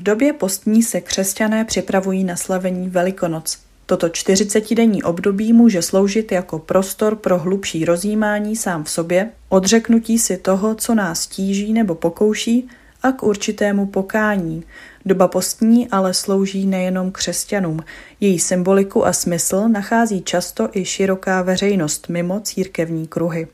[0.00, 3.58] V době postní se křesťané připravují na slavení Velikonoc.
[3.86, 10.36] Toto 40-denní období může sloužit jako prostor pro hlubší rozjímání sám v sobě, odřeknutí si
[10.36, 12.68] toho, co nás tíží nebo pokouší,
[13.02, 14.64] a k určitému pokání.
[15.06, 17.80] Doba postní ale slouží nejenom křesťanům.
[18.20, 23.48] Její symboliku a smysl nachází často i široká veřejnost mimo církevní kruhy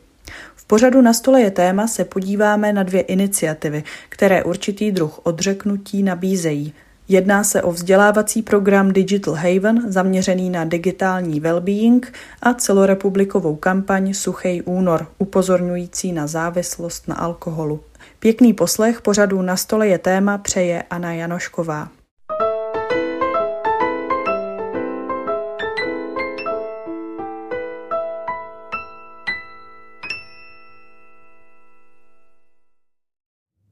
[0.66, 6.73] pořadu na stole je téma se podíváme na dvě iniciativy, které určitý druh odřeknutí nabízejí.
[7.09, 12.07] Jedná se o vzdělávací program Digital Haven zaměřený na digitální well-being
[12.43, 17.80] a celorepublikovou kampaň Suchej únor, upozorňující na závislost na alkoholu.
[18.19, 21.88] Pěkný poslech pořadu na stole je téma přeje Anna Janošková.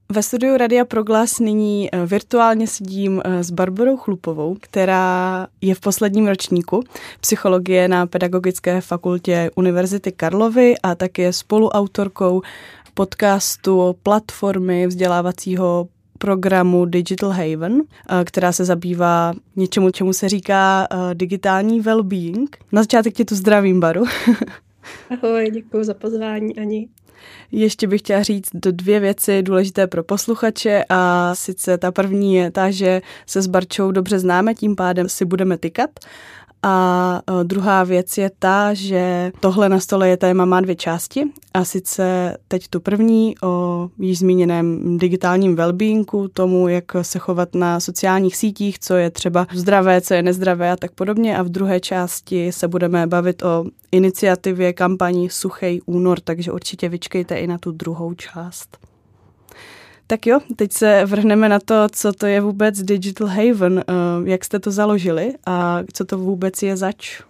[0.08, 5.80] Ve studiu Radia Proglas nyní eh, virtuálně sedím eh, s Barbarou Chlupovou, která je v
[5.80, 6.83] posledním ročníku
[7.20, 12.42] psychologie na Pedagogické fakultě Univerzity Karlovy a také spoluautorkou
[12.94, 21.83] podcastu platformy vzdělávacího programu Digital Haven, eh, která se zabývá něčemu, čemu se říká digitální
[21.83, 22.48] well-being.
[22.72, 24.05] Na začátek tě tu zdravím, Baru.
[25.11, 26.89] Ahoj, děkuji za pozvání, Ani.
[27.53, 32.70] Ještě bych chtěla říct dvě věci důležité pro posluchače a sice ta první je ta,
[32.70, 35.91] že se s Barčou dobře známe, tím pádem si budeme tykat
[36.64, 41.24] a e, druhá věc je ta, že tohle na stole je téma má dvě části
[41.54, 47.80] a sice teď tu první o již zmíněném digitálním wellbeingu, tomu, jak se chovat na
[47.80, 51.80] sociálních sítích, co je třeba zdravé, co je nezdravé a tak podobně a v druhé
[51.80, 57.72] části se budeme bavit o iniciativě kampaní Suchej únor, takže určitě vyčkejte i na tu
[57.72, 58.93] druhou část.
[60.06, 63.92] Tak jo, teď se vrhneme na to, co to je vůbec Digital Haven, eh,
[64.30, 67.22] jak jste to založili a co to vůbec je zač.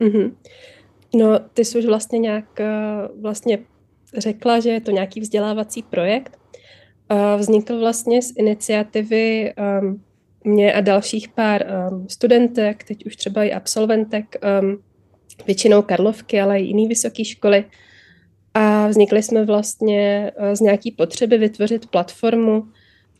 [0.00, 0.32] Mm-hmm.
[1.14, 3.58] No, ty jsi už vlastně nějak eh, vlastně
[4.16, 6.38] řekla, že je to nějaký vzdělávací projekt.
[7.36, 10.02] Vznikl vlastně z iniciativy um,
[10.44, 14.82] mě a dalších pár um, studentek, teď už třeba i absolventek, um,
[15.46, 17.64] většinou Karlovky, ale i jiné vysoké školy,
[18.58, 22.64] a vznikli jsme vlastně eh, z nějaký potřeby vytvořit platformu,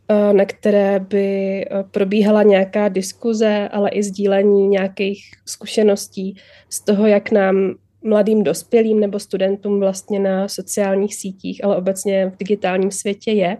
[0.08, 6.36] eh, na které by eh, probíhala nějaká diskuze, ale i sdílení nějakých zkušeností
[6.70, 7.74] z toho, jak nám
[8.04, 13.56] mladým dospělým nebo studentům vlastně na sociálních sítích, ale obecně v digitálním světě je.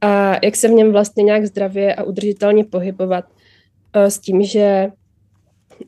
[0.00, 3.24] A jak se v něm vlastně nějak zdravě a udržitelně pohybovat
[3.94, 4.88] s tím, že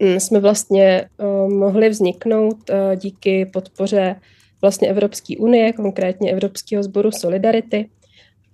[0.03, 1.09] hm, jsme vlastně
[1.49, 4.17] mohli vzniknout díky podpoře
[4.65, 7.89] vlastně Evropské unie, konkrétně Evropského sboru Solidarity,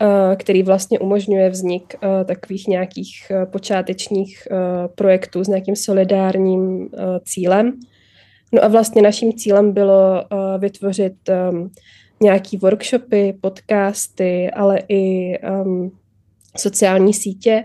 [0.03, 4.49] eh, který vlastně umožňuje vznik eh, takových nějakých eh, počátečních
[4.95, 6.91] projektů s nějakým solidárním
[7.25, 7.81] cílem.
[8.53, 10.25] No a vlastně naším cílem bylo
[10.59, 11.15] vytvořit
[12.23, 15.35] nějaký workshopy, podcasty, ale i
[16.57, 17.65] sociální sítě,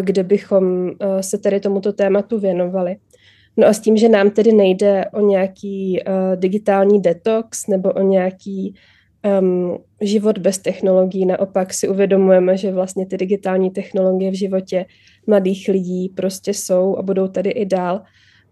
[0.00, 0.90] kde bychom
[1.20, 2.96] se tedy tomuto tématu věnovali.
[3.56, 8.02] No a s tím, že nám tedy nejde o nějaký uh, digitální detox nebo o
[8.02, 8.74] nějaký
[9.40, 14.86] um, život bez technologií, naopak si uvědomujeme, že vlastně ty digitální technologie v životě
[15.26, 18.02] mladých lidí prostě jsou a budou tady i dál,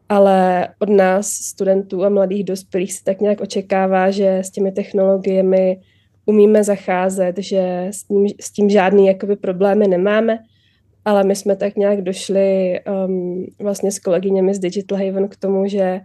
[0.09, 5.81] ale od nás, studentů a mladých dospělých, se tak nějak očekává, že s těmi technologiemi
[6.27, 10.39] umíme zacházet, že s tím, s tím žádný jakoby problémy nemáme,
[11.05, 15.69] ale my jsme tak nějak došli um, vlastně s kolegyněmi z Digital Haven k tomu,
[15.69, 16.01] že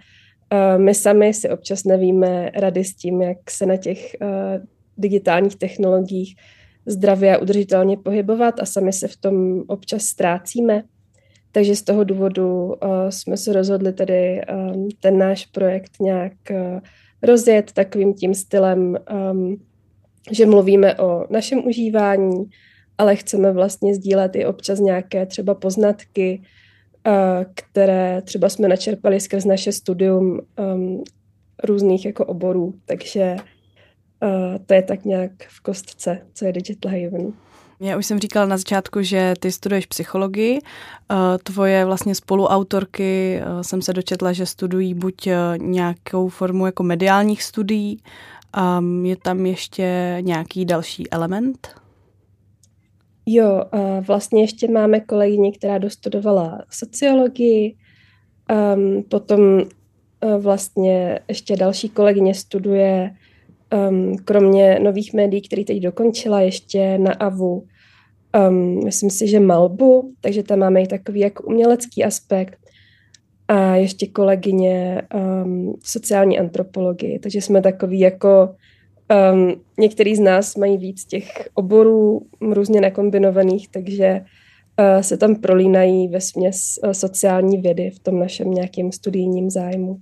[0.53, 4.27] uh, my sami si občas nevíme rady s tím, jak se na těch uh,
[4.97, 6.35] digitálních technologiích
[6.85, 10.83] zdravě a udržitelně pohybovat a sami se v tom občas ztrácíme.
[11.51, 12.73] Takže z toho důvodu uh,
[13.09, 14.41] jsme se rozhodli tedy
[14.73, 16.79] um, ten náš projekt nějak uh,
[17.23, 18.97] rozjet takovým tím stylem,
[19.31, 19.57] um,
[20.31, 22.45] že mluvíme o našem užívání,
[22.97, 26.41] ale chceme vlastně sdílet i občas nějaké třeba poznatky,
[27.53, 30.39] které třeba jsme načerpali skrz naše studium
[30.75, 31.03] um,
[31.63, 33.35] různých jako oborů, takže
[34.23, 37.33] uh, to je tak nějak v kostce, co je Digital Haven.
[37.79, 40.59] Já už jsem říkala na začátku, že ty studuješ psychologii.
[41.43, 45.27] Tvoje vlastně spoluautorky jsem se dočetla, že studují buď
[45.57, 48.01] nějakou formu jako mediálních studií,
[49.03, 51.69] je tam ještě nějaký další element?
[53.29, 53.63] Jo,
[54.07, 57.75] vlastně ještě máme kolegyni, která dostudovala sociologii,
[58.75, 63.11] um, potom uh, vlastně ještě další kolegyně studuje
[63.89, 67.63] um, kromě nových médií, který teď dokončila, ještě na AVU
[68.49, 72.57] um, myslím si, že malbu, takže tam máme i takový jako umělecký aspekt.
[73.47, 75.01] A ještě kolegyně
[75.43, 78.55] um, sociální antropologii, takže jsme takový jako
[79.33, 86.07] um, některý z nás mají víc těch oborů různě nekombinovaných, takže uh, se tam prolínají
[86.07, 89.99] ve směs uh, sociální vědy v tom našem nějakém studijním zájmu.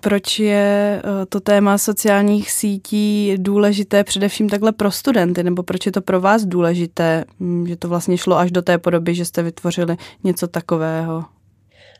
[0.00, 6.02] Proč je to téma sociálních sítí důležité především takhle pro studenty, nebo proč je to
[6.02, 9.96] pro vás důležité, hm, že to vlastně šlo až do té podoby, že jste vytvořili
[10.24, 11.24] něco takového?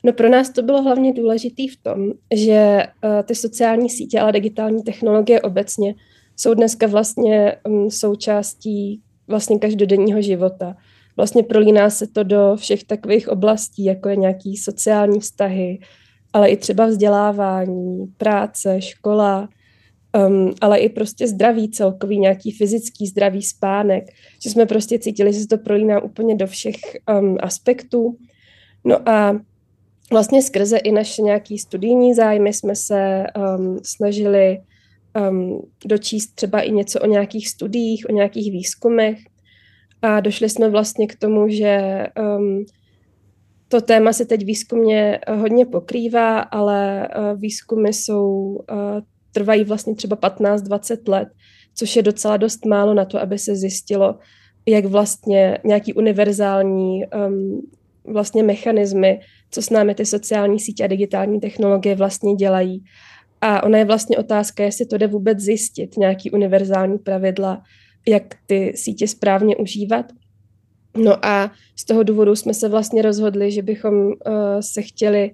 [0.05, 4.33] No pro nás to bylo hlavně důležité v tom, že uh, ty sociální sítě, ale
[4.33, 5.95] digitální technologie obecně
[6.37, 10.77] jsou dneska vlastně um, součástí vlastně každodenního života.
[11.17, 15.79] Vlastně prolíná se to do všech takových oblastí, jako je nějaký sociální vztahy,
[16.33, 19.49] ale i třeba vzdělávání, práce, škola,
[20.29, 24.05] um, ale i prostě zdraví celkový, nějaký fyzický zdravý spánek,
[24.43, 26.77] že jsme prostě cítili, že se to prolíná úplně do všech
[27.21, 28.17] um, aspektů.
[28.85, 29.41] No a
[30.11, 33.25] vlastně skrze i naše nějaký studijní zájmy jsme se
[33.59, 34.59] um, snažili
[35.31, 39.19] um, dočíst třeba i něco o nějakých studiích, o nějakých výzkumech
[40.03, 42.07] a došli jsme vlastně k tomu, že
[42.39, 42.65] um,
[43.69, 48.27] to téma se teď výzkumně hodně pokrývá, ale uh, výzkumy jsou,
[48.73, 49.01] uh,
[49.33, 51.29] trvají vlastně třeba 15-20 let,
[51.75, 54.19] což je docela dost málo na to, aby se zjistilo,
[54.67, 57.63] jak vlastně nějaký univerzální um,
[58.05, 59.21] vlastně mechanismy
[59.53, 62.85] co s námi ty sociální sítě a digitální technologie vlastně dělají.
[63.45, 67.63] A ona je vlastně otázka, jestli to jde vůbec zjistit, nějaký univerzální pravidla,
[68.09, 70.07] jak ty sítě správně užívat.
[70.97, 74.13] No a z toho důvodu jsme se vlastně rozhodli, že bychom uh,
[74.61, 75.31] se chtěli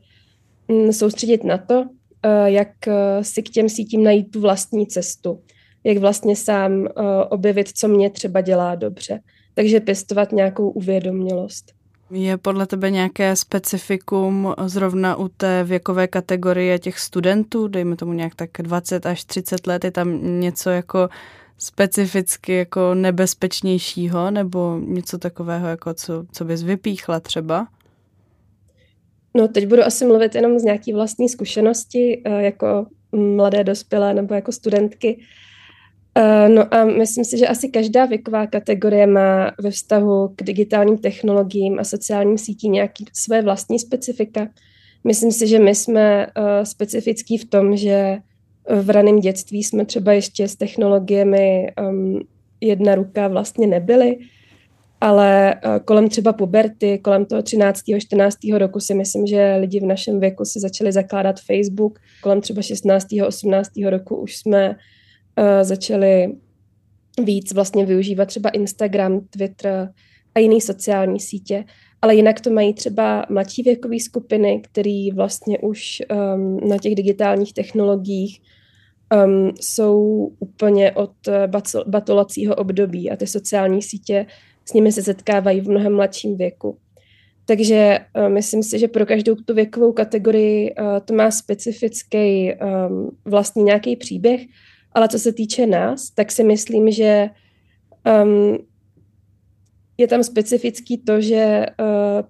[0.69, 5.43] um, soustředit na to, uh, jak uh, si k těm sítím najít tu vlastní cestu,
[5.85, 6.89] jak vlastně sám
[7.31, 9.21] objevit, co mě třeba dělá dobře.
[9.55, 11.78] Takže pěstovat nějakou uvědomělost.
[12.11, 18.35] Je podle tebe nějaké specifikum zrovna u té věkové kategorie těch studentů, dejme tomu nějak
[18.35, 21.09] tak 20 až 30 let, je tam něco jako
[21.59, 27.67] specificky jako nebezpečnějšího nebo něco takového, jako co, co bys vypíchla třeba?
[29.35, 34.35] No teď budu asi mluvit jenom z nějaký vlastní zkušenosti eh, jako mladé dospělé nebo
[34.35, 35.21] jako studentky.
[36.19, 40.99] Eh, no a myslím si, že asi každá věková kategorie má ve vztahu k digitálním
[40.99, 44.49] technologiím a sociálním sítím nějaký své vlastní specifika.
[45.05, 48.19] Myslím si, že my jsme uh, specifický v tom, že
[48.83, 52.21] v raném dětství jsme třeba ještě s technologiemi um,
[52.61, 54.19] jedna ruka vlastně nebyli,
[55.01, 57.81] ale uh, kolem třeba puberty, kolem toho 13.
[57.99, 58.37] 14.
[58.57, 61.99] roku si myslím, že lidi v našem věku si začali zakládat Facebook.
[62.23, 63.07] Kolem třeba 16.
[63.27, 63.71] 18.
[63.89, 64.77] roku už jsme
[65.63, 66.35] začali
[67.25, 69.93] víc vlastně využívat třeba Instagram, Twitter
[70.35, 71.65] a jiné sociální sítě.
[72.03, 77.53] Ale jinak to mají třeba mladší věkové skupiny, které vlastně už um, na těch digitálních
[77.53, 78.41] technologiích
[79.25, 81.13] um, jsou úplně od
[81.87, 84.27] batolacího období a ty sociální sítě
[84.65, 86.79] s nimi se setkávají v mnohem mladším věku.
[87.45, 93.11] Takže uh, myslím si, že pro každou tu věkovou kategorii uh, to má specifický um,
[93.25, 94.41] vlastní nějaký příběh
[94.93, 97.31] ale co se týče nás, tak si myslím, že
[98.25, 98.59] um,
[99.99, 102.27] je tam specifický to, že uh,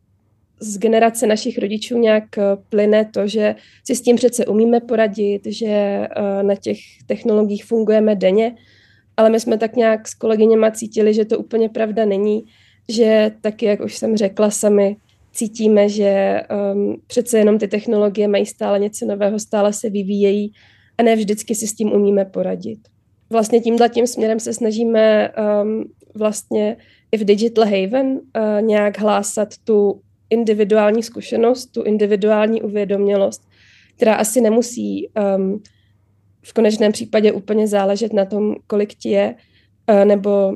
[0.61, 5.47] z generace našich rodičů nějak uh, plyne to, že si s tím přece umíme poradit,
[5.47, 8.55] že uh, na těch technologiích fungujeme denně,
[9.17, 12.45] ale my jsme tak nějak s kolegyněma cítili, že to úplně pravda není,
[12.89, 14.97] že taky, jak už jsem řekla, sami
[15.33, 16.43] cítíme, že
[16.75, 20.53] um, přece jenom ty technologie mají stále něco nového, stále se vyvíjejí
[20.99, 22.79] a ne vždycky si s tím umíme poradit.
[23.31, 26.77] Vlastně tímhle tím směrem se snažíme um, vlastně
[27.13, 28.21] i v Digital Haven uh,
[28.63, 30.01] nějak hlásat tu
[30.31, 33.43] individuální zkušenost, tu individuální uvědomělost,
[33.97, 35.63] která asi nemusí um,
[36.43, 39.35] v konečném případě úplně záležet na tom, kolik ti je,
[39.91, 40.53] uh, nebo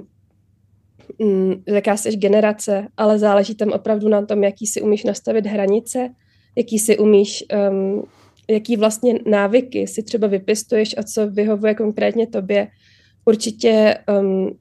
[1.18, 6.08] um, jaká jsi generace, ale záleží tam opravdu na tom, jaký si umíš nastavit hranice,
[6.56, 8.04] jaký si umíš um,
[8.52, 12.68] jaký vlastně návyky si třeba vypistuješ a co vyhovuje konkrétně tobě.
[13.25, 14.59] Určitě um,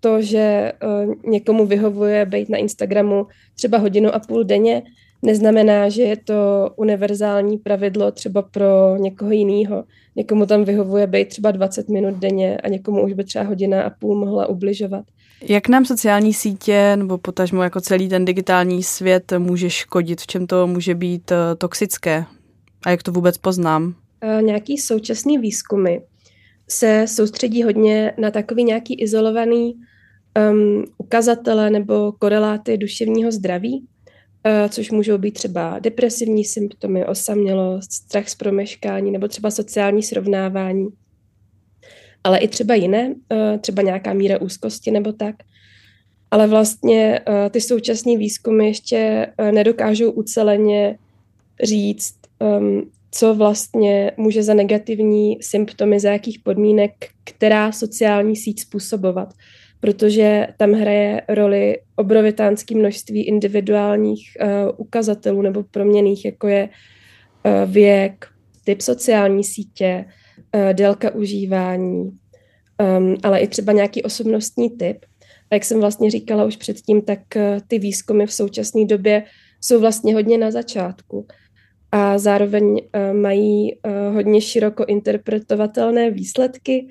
[0.00, 0.72] to, že
[1.06, 4.82] uh, někomu vyhovuje být na Instagramu třeba hodinu a půl denně,
[5.22, 9.84] neznamená, že je to univerzální pravidlo třeba pro někoho jiného.
[10.16, 13.90] Někomu tam vyhovuje být třeba 20 minut denně a někomu už by třeba hodina a
[13.90, 15.04] půl mohla ubližovat.
[15.42, 20.20] Jak nám sociální sítě nebo potažmo jako celý ten digitální svět může škodit?
[20.20, 22.24] V čem to může být uh, toxické?
[22.86, 23.94] A jak to vůbec poznám?
[24.24, 25.98] Uh, nějaký současný výzkumy
[26.68, 29.74] se soustředí hodně na takový nějaký izolovaný
[30.50, 38.28] um, ukazatele nebo koreláty duševního zdraví, uh, což můžou být třeba depresivní symptomy, osamělost, strach
[38.28, 40.88] z promeškání nebo třeba sociální srovnávání,
[42.24, 45.34] ale i třeba jiné, uh, třeba nějaká míra úzkosti nebo tak.
[46.30, 50.98] Ale vlastně uh, ty současné výzkumy ještě uh, nedokážou uceleně
[51.62, 56.92] říct, um, co vlastně může za negativní symptomy, za jakých podmínek,
[57.24, 59.28] která sociální síť způsobovat.
[59.80, 68.26] Protože tam hraje roli obrovitánské množství individuálních uh, ukazatelů nebo proměných, jako je uh, věk,
[68.64, 70.04] typ sociální sítě,
[70.54, 74.98] uh, délka užívání, um, ale i třeba nějaký osobnostní typ.
[75.50, 79.24] A jak jsem vlastně říkala už předtím, tak uh, ty výzkumy v současné době
[79.60, 81.26] jsou vlastně hodně na začátku
[81.92, 82.80] a zároveň uh,
[83.16, 86.88] mají uh, hodně široko interpretovatelné výsledky,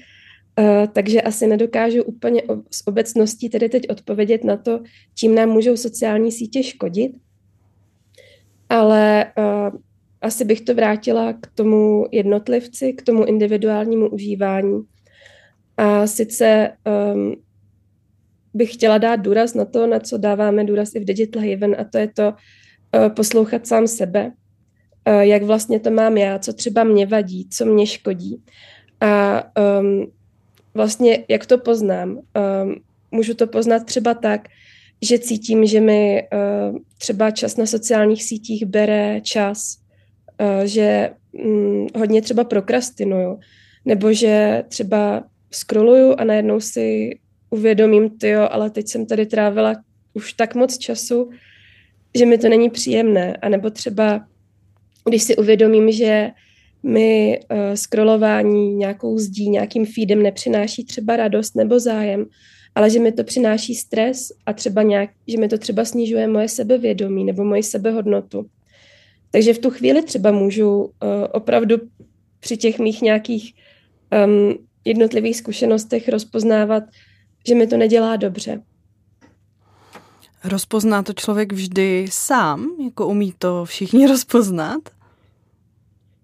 [0.60, 4.80] uh, takže asi nedokážu úplně s obecností tedy teď odpovědět na to,
[5.16, 7.12] čím nám můžou sociální sítě škodit,
[8.70, 9.26] ale
[10.22, 14.82] asi bych to vrátila k tomu jednotlivci, k tomu individuálnímu užívání.
[15.78, 16.72] A sice
[17.14, 17.36] um,
[18.54, 21.84] bych chtěla dát důraz na to, na co dáváme důraz i v Digital Haven, a
[21.84, 24.32] to je to uh, poslouchat sám sebe,
[25.10, 28.44] jak vlastně to mám já, co třeba mě vadí, co mě škodí.
[29.02, 29.44] A
[29.80, 30.12] um,
[30.74, 32.10] vlastně jak to poznám?
[32.10, 32.76] Um,
[33.12, 34.48] můžu to poznat třeba tak,
[35.02, 39.78] že cítím, že mi uh, třeba čas na sociálních sítích bere čas,
[40.42, 43.40] uh, že um, hodně třeba prokrastinuju,
[43.86, 49.76] nebo že třeba scrolluju a najednou si uvědomím, ty jo, ale teď jsem tady trávila
[50.14, 51.30] už tak moc času,
[52.16, 53.36] že mi to není příjemné.
[53.36, 54.26] A nebo třeba,
[55.10, 56.30] když si uvědomím, že
[56.84, 62.26] mi uh, scrollování nějakou zdí, nějakým feedem nepřináší třeba radost nebo zájem,
[62.76, 66.50] ale že mi to přináší stres a třeba nějak, že mi to třeba snižuje moje
[66.50, 68.46] sebevědomí nebo moji sebehodnotu.
[69.32, 70.90] Takže v tu chvíli třeba můžu uh,
[71.32, 71.78] opravdu
[72.40, 73.54] při těch mých nějakých
[74.26, 76.84] um, jednotlivých zkušenostech rozpoznávat,
[77.48, 78.62] že mi to nedělá dobře.
[80.44, 82.68] Rozpozná to člověk vždy sám?
[82.84, 84.97] Jako umí to všichni rozpoznat?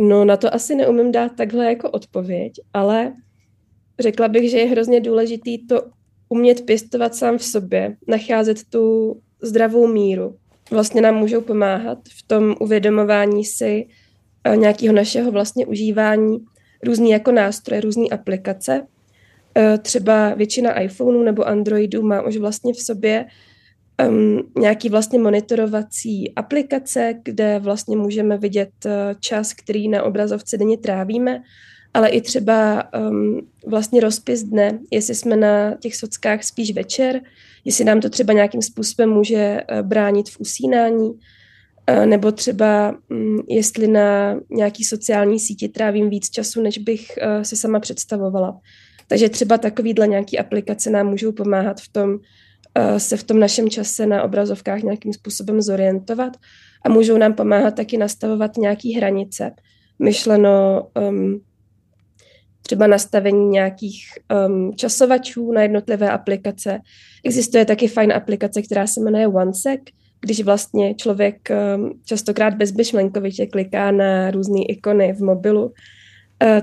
[0.07, 3.13] No na to asi neumím dát takhle jako odpověď, ale
[4.00, 5.81] řekla bych, že je hrozně důležitý to
[6.29, 10.36] umět pěstovat sám v sobě, nacházet tu zdravou míru.
[10.72, 13.88] Vlastně nám můžou pomáhat v tom uvědomování si
[14.43, 16.45] eh, nějakého našeho vlastně užívání
[16.83, 18.88] různý jako nástroje, různé aplikace.
[19.55, 23.25] Eh, třeba většina iPhoneů nebo Androidů má už vlastně v sobě
[24.09, 30.77] um, nějaký vlastně monitorovací aplikace, kde vlastně můžeme vidět uh, čas, který na obrazovce denně
[30.77, 31.41] trávíme,
[31.93, 37.21] ale i třeba um, vlastně rozpis dne, jestli jsme na těch sockách spíš večer,
[37.65, 43.43] jestli nám to třeba nějakým způsobem může uh, bránit v usínání, uh, nebo třeba um,
[43.50, 47.07] jestli na nějaký sociální síti trávím víc času, než bych
[47.41, 48.59] si sama představovala.
[49.07, 52.19] Takže třeba takovýhle nějaký aplikace nám můžou pomáhat v tom,
[52.98, 56.38] se v tom našem čase na obrazovkách nějakým způsobem zorientovat
[56.86, 59.51] a můžou nám pomáhat taky nastavovat nějaké hranice.
[60.00, 61.42] Myšleno um,
[62.62, 64.06] třeba nastavení nějakých
[64.48, 66.80] um, časovačů na jednotlivé aplikace.
[67.25, 69.82] Existuje taky fajn aplikace, která se jmenuje OneSec,
[70.22, 75.74] když vlastně člověk um, častokrát bezmyšlenkovitě kliká na různé ikony v mobilu, Eh,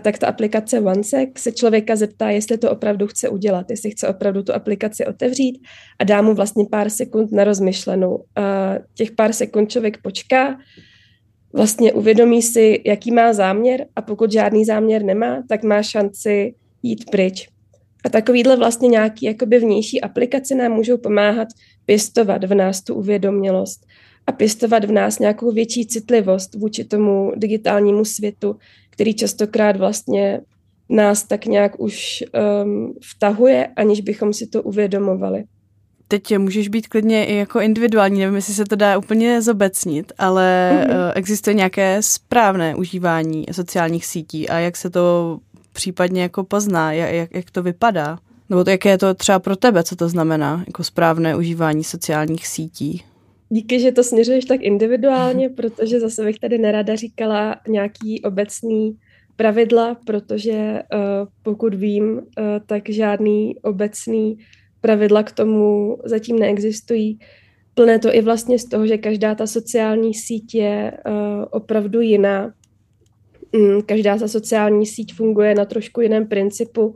[0.03, 4.43] tak ta aplikace OneSec se člověka zeptá, jestli to opravdu chce udělat, jestli chce opravdu
[4.43, 5.63] tu aplikaci otevřít
[5.99, 8.25] a dá mu vlastně pár sekund na rozmyšlenou.
[8.37, 10.59] A těch pár sekund člověk počká,
[11.53, 17.11] vlastně uvědomí si, jaký má záměr a pokud žádný záměr nemá, tak má šanci jít
[17.11, 17.49] pryč.
[18.05, 21.49] A takovýhle vlastně nějaký jakoby vnější aplikace nám můžou pomáhat
[21.85, 23.87] pěstovat v nás tu uvědomělost
[24.27, 28.57] a pěstovat v nás nějakou větší citlivost vůči tomu digitálnímu světu,
[29.01, 30.41] který častokrát vlastně
[30.89, 32.25] nás tak nějak už
[32.65, 35.45] um, vtahuje, aniž bychom si to uvědomovali.
[36.09, 40.71] Teď můžeš být klidně i jako individuální, nevím, jestli se to dá úplně zobecnit, ale
[40.73, 41.13] mm-hmm.
[41.15, 45.39] existuje nějaké správné užívání sociálních sítí a jak se to
[45.73, 48.19] případně jako pozná, jak, jak to vypadá?
[48.51, 52.47] Nebo to, jaké je to třeba pro tebe, co to znamená, jako správné užívání sociálních
[52.47, 53.05] sítí?
[53.53, 58.99] Díky, že to směřuješ tak individuálně, protože zase bych tady nerada říkala nějaký obecný
[59.37, 61.01] pravidla, protože uh,
[61.43, 62.23] pokud vím, uh,
[62.67, 64.39] tak žádný obecný
[64.81, 67.19] pravidla k tomu zatím neexistují.
[67.75, 72.53] Plné to i vlastně z toho, že každá ta sociální síť je uh, opravdu jiná.
[73.53, 76.95] Mm, každá ta sociální síť funguje na trošku jiném principu.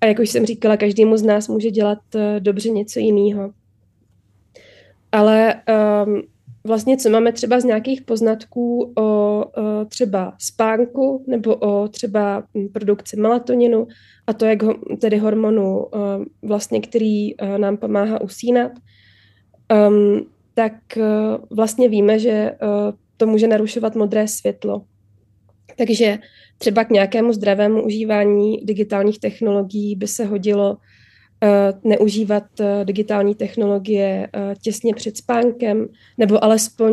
[0.00, 1.98] A jak už jsem říkala, každému z nás může dělat
[2.38, 3.52] dobře něco jiného.
[5.12, 5.54] Ale
[6.06, 6.22] um,
[6.66, 9.44] vlastně, co máme třeba z nějakých poznatků o, o
[9.88, 13.88] třeba spánku nebo o třeba produkci melatoninu
[14.26, 15.86] a to, jak ho, tedy hormonu,
[16.42, 18.72] vlastně, který nám pomáhá usínat,
[19.88, 20.72] um, tak
[21.50, 22.52] vlastně víme, že
[23.16, 24.82] to může narušovat modré světlo.
[25.78, 26.18] Takže
[26.58, 30.76] třeba k nějakému zdravému užívání digitálních technologií by se hodilo
[31.84, 36.92] neužívat eh, digitální technologie eh, těsně před spánkem, nebo alespoň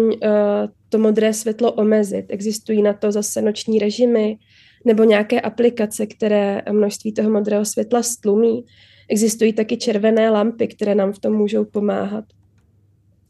[0.90, 2.26] to modré světlo omezit.
[2.30, 4.38] Existují na to zase noční režimy
[4.86, 8.66] nebo nějaké aplikace, které množství toho modrého světla stlumí.
[9.10, 12.26] Existují taky červené lampy, které nám v tom můžou pomáhat.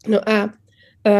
[0.07, 0.49] No a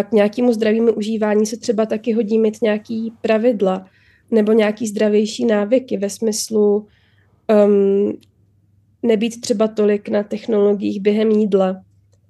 [0.04, 3.86] k nějakému zdravému užívání se třeba taky hodí mít nějaký pravidla
[4.32, 6.88] nebo nějaký zdravější návyky ve smyslu
[7.66, 8.18] um,
[9.04, 11.82] nebýt třeba tolik na technologiích během jídla,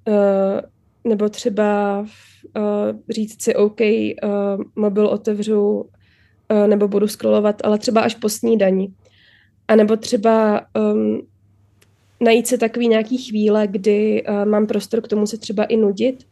[0.08, 0.60] uh,
[1.04, 8.00] nebo třeba uh, říct si, OK, uh, mobil otevřu uh, nebo budu scrollovat, ale třeba
[8.00, 8.88] až po snídani.
[9.68, 11.22] A nebo třeba um,
[12.20, 16.26] najít se takový nějaký chvíle, kdy uh, mám prostor k tomu se třeba i nudit,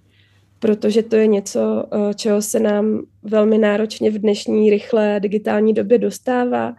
[0.58, 5.98] protože to je něco, uh, čeho se nám velmi náročně v dnešní rychlé digitální době
[5.98, 6.74] dostává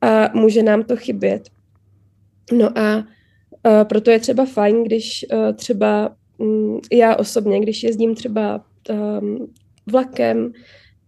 [0.00, 1.48] a může nám to chybět.
[2.52, 8.14] No a uh, proto je třeba fajn, když uh, třeba um, já osobně, když jezdím
[8.14, 9.52] třeba um,
[9.86, 10.52] vlakem,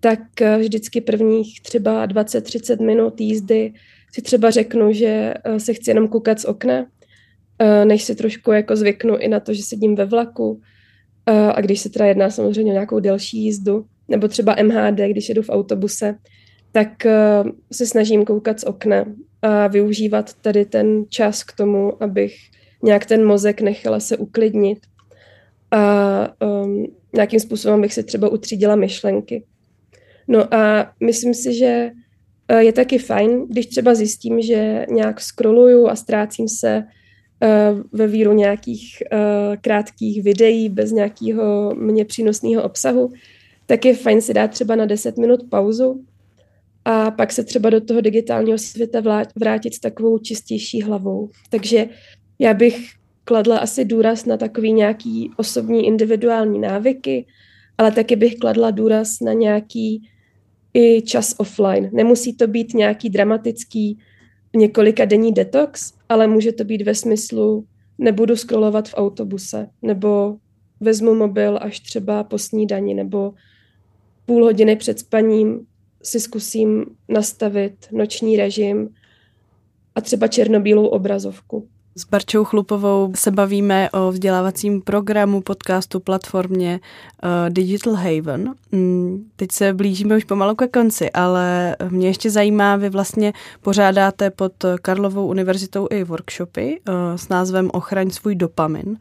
[0.00, 3.72] tak uh, vždycky prvních třeba 20-30 minut jízdy
[4.12, 8.52] si třeba řeknu, že uh, se chci jenom koukat z okna, uh, než si trošku
[8.52, 10.60] jako zvyknu i na to, že sedím ve vlaku.
[11.26, 15.42] A když se teda jedná samozřejmě o nějakou delší jízdu, nebo třeba MHD, když jedu
[15.42, 16.14] v autobuse,
[16.72, 17.06] tak
[17.72, 19.04] se snažím koukat z okna
[19.44, 22.36] a využívat tady ten čas k tomu, abych
[22.82, 24.78] nějak ten mozek nechala se uklidnit
[25.70, 29.44] a um, nějakým způsobem bych si třeba utřídila myšlenky.
[30.28, 31.90] No a myslím si, že
[32.52, 38.06] uh, je taky fajn, když třeba zjistím, že nějak scrolluju a ztrácím se uh, ve
[38.06, 39.18] víru nějakých uh,
[39.56, 43.12] krátkých videí bez nějakého mě přínosného obsahu,
[43.66, 46.04] tak je fajn si dát třeba na 10 minut pauzu
[46.84, 49.02] a pak se třeba do toho digitálního světa
[49.36, 51.30] vrátit s takovou čistější hlavou.
[51.50, 51.86] Takže
[52.38, 52.90] já bych
[53.24, 57.26] kladla asi důraz na takový nějaký osobní individuální návyky,
[57.78, 60.08] ale taky bych kladla důraz na nějaký
[60.74, 61.90] i čas offline.
[61.92, 63.98] Nemusí to být nějaký dramatický
[64.56, 67.66] několika denní detox, ale může to být ve smyslu
[67.98, 70.36] nebudu scrollovat v autobuse, nebo
[70.80, 73.34] vezmu mobil až třeba po snídani, nebo
[74.26, 75.66] půl hodiny před spaním
[76.04, 78.88] si zkusím nastavit noční režim
[79.94, 81.68] a třeba černobílou obrazovku.
[81.96, 88.54] S Barčou Chlupovou se bavíme o vzdělávacím programu, podcastu, platformě uh, Digital Haven.
[88.72, 94.30] Mm, teď se blížíme už pomalu ke konci, ale mě ještě zajímá, vy vlastně pořádáte
[94.30, 98.98] pod Karlovou univerzitou i workshopy uh, s názvem Ochraň svůj dopamin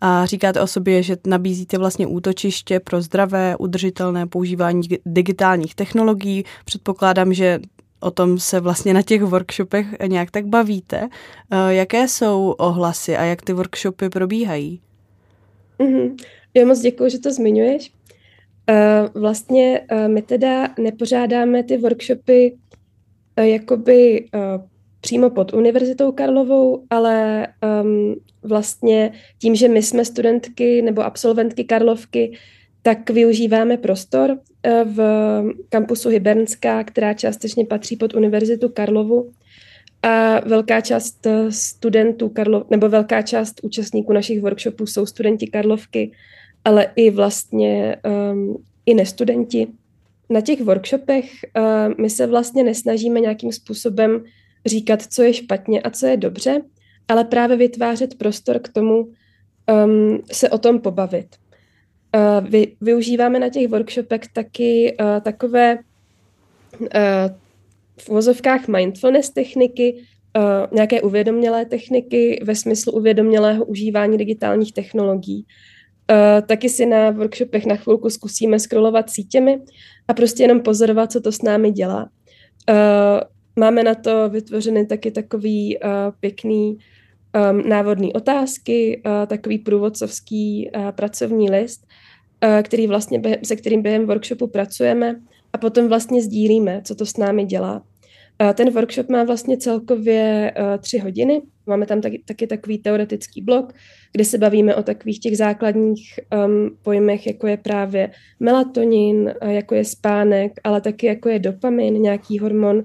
[0.00, 6.44] a říkáte o sobě, že nabízíte vlastně útočiště pro zdravé, udržitelné používání digitálních technologií.
[6.64, 7.60] Předpokládám, že
[8.00, 11.08] o tom se vlastně na těch workshopech nějak tak bavíte.
[11.50, 14.80] Eh, jaké jsou ohlasy a jak ty workshopy probíhají?
[15.78, 16.16] Mm-hmm.
[16.54, 17.92] Já moc děkuji, že to zmiňuješ.
[18.70, 22.56] Uh, vlastně uh, my teda nepořádáme ty workshopy
[23.36, 24.28] jakoby
[25.00, 27.46] přímo pod Univerzitou Karlovou, ale
[27.82, 32.32] um, vlastně tím, že my jsme studentky nebo absolventky Karlovky,
[32.82, 34.38] tak využíváme prostor uh,
[34.84, 35.00] v
[35.68, 39.30] kampusu Hybernská, která částečně patří pod Univerzitu Karlovu.
[40.02, 46.12] A velká část uh, studentů Karlo, nebo velká část účastníků našich workshopů jsou studenti Karlovky,
[46.64, 47.96] ale i vlastně
[48.32, 49.66] um, i nestudenti.
[50.30, 54.24] Na těch workshopech uh, my se vlastně nesnažíme nějakým způsobem
[54.68, 56.62] říkat, co je špatně a co je dobře,
[57.08, 61.26] ale právě vytvářet prostor k tomu um, se o tom pobavit.
[62.16, 65.78] Uh, vy, využíváme na těch workshopech taky uh, takové
[66.80, 66.88] uh,
[67.98, 69.94] v vozovkách mindfulness techniky,
[70.36, 75.46] uh, nějaké uvědomělé techniky ve smyslu uvědomělého užívání digitálních technologií.
[76.10, 79.58] Uh, taky si na workshopech na chvilku zkusíme scrollovat sítěmi
[80.08, 82.08] a prostě jenom pozorovat, co to s námi dělá.
[82.70, 85.90] Uh, Máme na to vytvořeny taky takový uh,
[86.20, 86.78] pěkný
[87.50, 91.86] um, návodný otázky, uh, takový průvodcovský uh, pracovní list,
[92.44, 95.20] uh, který vlastně, se kterým během workshopu pracujeme
[95.52, 97.82] a potom vlastně sdílíme, co to s námi dělá.
[98.54, 101.42] Ten workshop má vlastně celkově tři hodiny.
[101.66, 103.72] Máme tam taky, taky takový teoretický blok,
[104.12, 109.84] kde se bavíme o takových těch základních um, pojmech, jako je právě melatonin, jako je
[109.84, 112.84] spánek, ale taky jako je dopamin, nějaký hormon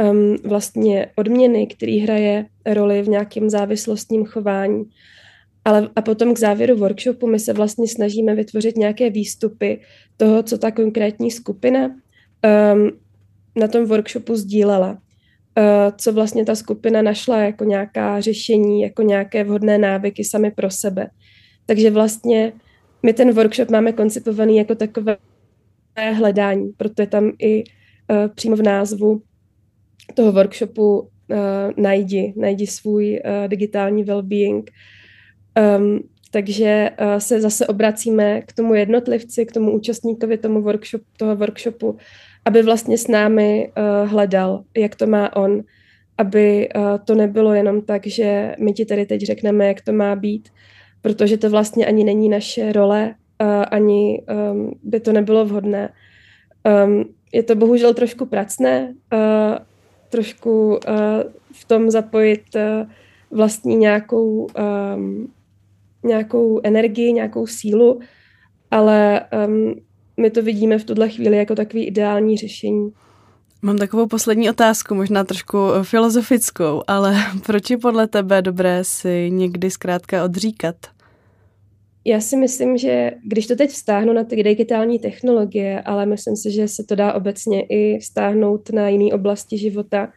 [0.00, 4.84] um, vlastně odměny, který hraje roli v nějakém závislostním chování.
[5.64, 9.80] Ale a potom k závěru workshopu my se vlastně snažíme vytvořit nějaké výstupy
[10.16, 12.90] toho, co ta konkrétní skupina um,
[13.56, 14.98] na tom workshopu sdílela.
[15.58, 20.70] Uh, co vlastně ta skupina našla jako nějaká řešení, jako nějaké vhodné návyky sami pro
[20.70, 21.10] sebe.
[21.66, 22.52] Takže vlastně
[23.02, 25.16] my ten workshop máme koncipovaný jako takové
[26.12, 29.22] hledání, proto je tam i uh, přímo v názvu
[30.14, 31.06] toho workshopu uh,
[31.76, 34.62] najdi, najdi svůj uh, digitální well-being.
[35.78, 41.36] Um, takže uh, se zase obracíme k tomu jednotlivci, k tomu účastníkovi tomu workshop, toho
[41.36, 41.96] workshopu,
[42.44, 45.62] aby vlastně s námi uh, hledal, jak to má on,
[46.18, 50.16] aby uh, to nebylo jenom tak, že my ti tady teď řekneme, jak to má
[50.16, 50.48] být,
[51.02, 55.92] protože to vlastně ani není naše role, uh, ani um, by to nebylo vhodné.
[56.84, 59.58] Um, je to bohužel trošku pracné, uh,
[60.14, 60.78] trošku uh,
[61.52, 62.86] v tom zapojit uh,
[63.30, 64.46] vlastní nějakou,
[64.96, 65.32] um,
[66.04, 68.00] nějakou energii, nějakou sílu,
[68.70, 69.74] ale um,
[70.16, 72.92] my to vidíme v tuhle chvíli jako takový ideální řešení.
[73.62, 79.70] Mám takovou poslední otázku, možná trošku filozofickou, ale proč je podle tebe dobré si někdy
[79.70, 80.76] zkrátka odříkat?
[82.04, 86.50] Já si myslím, že když to teď vztáhnu na ty digitální technologie, ale myslím si,
[86.50, 90.12] že se to dá obecně i vztáhnout na jiné oblasti života,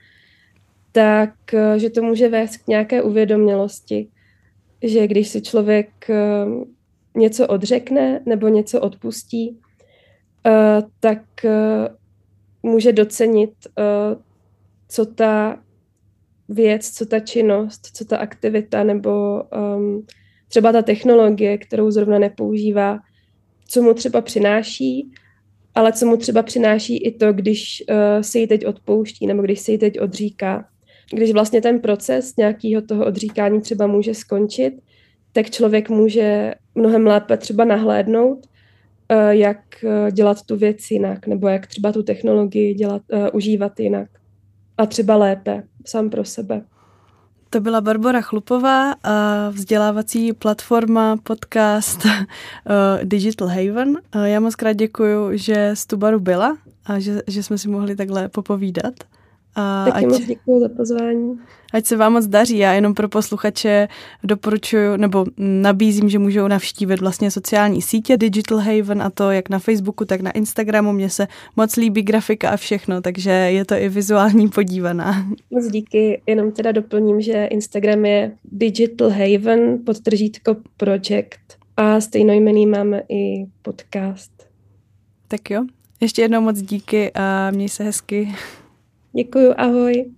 [0.91, 4.07] tak eh, že to může vést k nějaké uvědomělosti,
[4.81, 6.45] že když si člověk eh,
[7.15, 9.59] něco odřekne nebo něco odpustí,
[10.45, 11.21] eh, tak
[12.63, 13.53] může docenit,
[14.89, 15.59] co ta
[16.49, 20.05] věc, co ta činnost, co ta aktivita nebo um,
[20.47, 22.99] třeba ta technologie, kterou zrovna nepoužívá,
[23.67, 25.11] co mu třeba přináší,
[25.75, 29.59] ale co mu třeba přináší i to, když uh, se ji teď odpouští nebo když
[29.59, 30.65] se ji teď odříká.
[31.13, 34.73] Když vlastně ten proces nějakého toho odříkání třeba může skončit,
[35.31, 38.37] tak člověk může mnohem lépe třeba nahlédnout,
[39.11, 43.79] uh, jak uh, dělat tu věc jinak, nebo jak třeba tu technologii dělat, uh, užívat
[43.79, 44.09] jinak.
[44.77, 46.61] A třeba lépe, sám pro sebe.
[47.49, 52.11] To byla Barbara Chlupová, a vzdělávací platforma, podcast uh,
[53.03, 53.89] Digital Haven.
[53.89, 57.95] Uh, já moc krát děkuji, že z Tubaru byla a že, že jsme si mohli
[57.95, 58.93] takhle popovídat.
[59.59, 61.39] A Taky ať, moc děkuji za pozvání.
[61.73, 62.57] Ať se vám moc daří.
[62.57, 63.87] Já jenom pro posluchače
[64.23, 69.59] doporučuji nebo nabízím, že můžou navštívit vlastně sociální sítě Digital Haven a to jak na
[69.59, 70.93] Facebooku, tak na Instagramu.
[70.93, 75.27] Mně se moc líbí grafika a všechno, takže je to i vizuální podívaná.
[75.51, 76.21] Moc díky.
[76.27, 81.39] Jenom teda doplním, že Instagram je Digital Haven podtržítko project
[81.77, 84.31] a stejnojmený máme i podcast.
[85.27, 85.65] Tak jo,
[86.01, 88.35] ještě jednou moc díky a měj se hezky.
[89.17, 90.16] Děkuju, ahoj.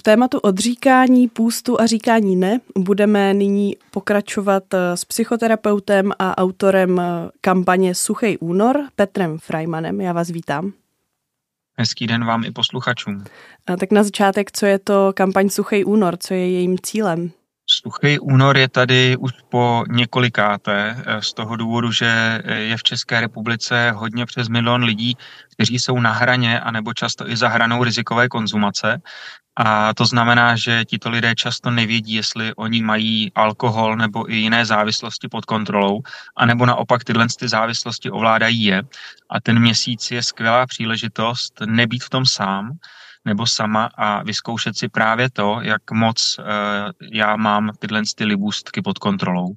[0.00, 7.00] V tématu odříkání, půstu a říkání ne budeme nyní pokračovat eh, s psychoterapeutem a autorem
[7.00, 7.04] eh,
[7.40, 10.00] kampaně Suchej únor Petrem Freimanem.
[10.00, 10.72] Já vás vítám.
[11.78, 13.24] Hezký den vám i posluchačům.
[13.66, 17.30] A tak na začátek, co je to kampaň Suchej únor, co je jejím cílem?
[17.66, 23.20] Suchý únor je tady už po několikáté eh, z toho důvodu, že je v České
[23.20, 25.16] republice hodně přes milion lidí,
[25.52, 29.00] kteří jsou na hraně anebo často i za hranou rizikové konzumace
[29.62, 34.66] a to znamená, že tito lidé často nevědí, jestli oni mají alkohol nebo i jiné
[34.66, 36.00] závislosti pod kontrolou,
[36.36, 38.82] anebo naopak tyhle ty závislosti ovládají je.
[39.30, 42.70] A ten měsíc je skvělá příležitost nebýt v tom sám,
[43.24, 46.44] nebo sama a vyzkoušet si právě to, jak moc uh,
[47.12, 49.48] já mám tyhle ty libůstky pod kontrolou.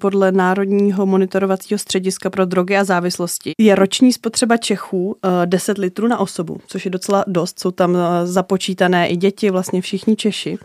[0.00, 6.08] Podle Národního monitorovacího střediska pro drogy a závislosti je roční spotřeba Čechů 10 eh, litrů
[6.08, 7.60] na osobu, což je docela dost.
[7.60, 10.58] Jsou tam eh, započítané i děti, vlastně všichni Češi.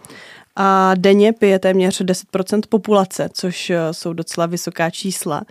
[0.55, 5.41] A denně pije téměř 10% populace, což eh, jsou docela vysoká čísla.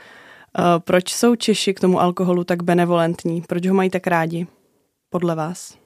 [0.79, 3.43] Proč jsou Češi k tomu alkoholu tak benevolentní?
[3.47, 4.47] Proč ho mají tak rádi,
[5.11, 5.80] podle vás?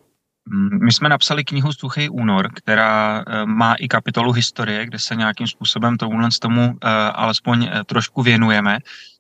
[0.83, 5.46] My jsme napsali knihu Suchý únor, která eh, má i kapitolu historie, kde se nějakým
[5.46, 8.78] způsobem tomu, tomu eh, alespoň eh, trošku věnujeme.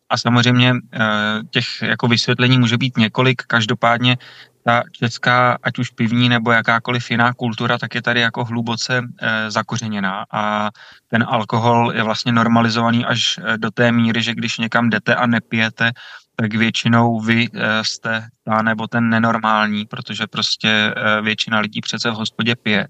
[0.08, 0.72] A samozřejmě
[1.50, 3.42] těch jako vysvětlení může být několik.
[3.42, 4.18] Každopádně
[4.64, 9.02] ta česká, ať už pivní nebo jakákoliv jiná kultura, tak je tady jako hluboce
[9.48, 10.70] zakořeněná a
[11.08, 15.92] ten alkohol je vlastně normalizovaný až do té míry, že když někam jdete a nepijete,
[16.36, 22.10] tak většinou vy eh, jste ta nebo ten nenormální, protože prostě eh, většina lidí přece
[22.10, 22.88] v hospodě pije.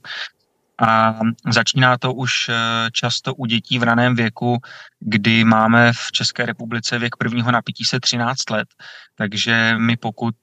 [0.79, 2.55] A začíná to už eh,
[2.93, 4.59] často u dětí v raném věku,
[5.01, 8.69] kdy máme v České republice věk prvního napití se 13 let.
[9.15, 10.35] Takže my pokud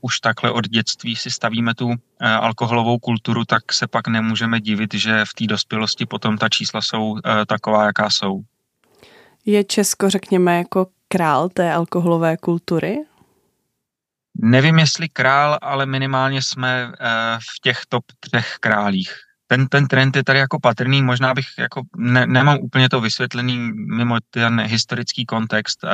[0.00, 5.24] už takhle od dětství si stavíme tu alkoholovou kulturu, tak se pak nemůžeme divit, že
[5.24, 7.16] v té dospělosti potom ta čísla jsou
[7.46, 8.40] taková, jaká jsou.
[9.46, 12.96] Je Česko, řekněme, jako král té alkoholové kultury?
[14.40, 19.12] Nevím, jestli král, ale minimálně jsme eh, v těch top třech králích.
[19.46, 23.72] Ten, ten trend je tady jako patrný, možná bych jako ne, nemám úplně to vysvětlený
[23.96, 25.84] mimo ten historický kontext.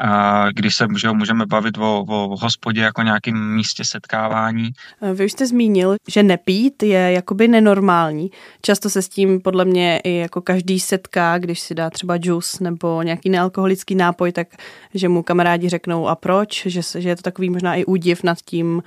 [0.00, 4.70] Eh, a když se že můžeme bavit o, o hospodě jako nějakém místě setkávání.
[5.14, 8.30] Vy už jste zmínil, že nepít je jakoby nenormální.
[8.62, 12.60] Často se s tím podle mě i jako každý setká, když si dá třeba džus
[12.60, 14.48] nebo nějaký nealkoholický nápoj, tak
[14.94, 18.38] že mu kamarádi řeknou a proč, že, že je to takový možná i údiv nad
[18.44, 18.82] tím,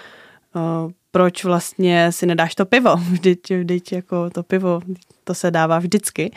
[0.55, 4.81] uh, proč vlastně si nedáš to pivo, vždyť, vždyť jako to pivo,
[5.23, 6.31] to se dává vždycky.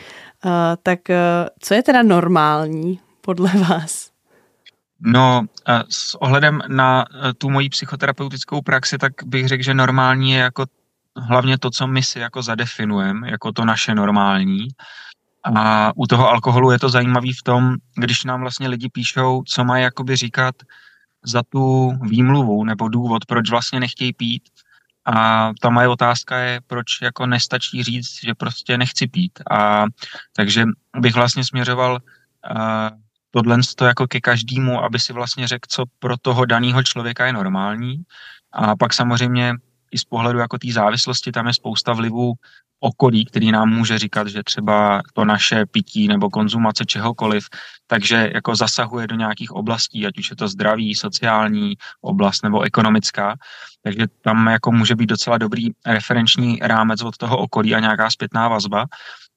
[0.45, 0.51] Uh,
[0.83, 1.15] tak uh,
[1.59, 4.12] co je teda normální podle vás?
[5.05, 5.45] No,
[5.89, 10.65] s ohledem na e, tu moji psychoterapeutickou praxi, tak bych řekl, že normální je jako
[11.17, 14.67] hlavně to, co my si jako zadefinujeme, jako to naše normální.
[15.43, 19.63] A u toho alkoholu je to zajímavé v tom, když nám vlastně lidi píšou, co
[19.63, 20.55] mají jakoby říkat
[21.23, 24.43] za tu výmluvu nebo důvod, proč vlastně nechtějí pít.
[25.05, 29.39] A ta moje otázka je, proč jako nestačí říct, že prostě nechci pít.
[29.51, 29.85] A
[30.35, 30.65] takže
[30.99, 33.02] bych vlastně směřoval uh,
[33.33, 37.33] tohle to jako ke každému, aby si vlastně řekl, co pro toho daného člověka je
[37.33, 38.03] normální.
[38.51, 39.53] A pak samozřejmě
[39.91, 42.33] i z pohledu jako té závislosti tam je spousta vlivů
[42.79, 47.47] okolí, který nám může říkat, že třeba to naše pití nebo konzumace čehokoliv,
[47.87, 53.35] takže jako zasahuje do nějakých oblastí, ať už je to zdraví, sociální oblast nebo ekonomická,
[53.83, 58.47] takže tam jako může být docela dobrý referenční rámec od toho okolí a nějaká zpětná
[58.47, 58.85] vazba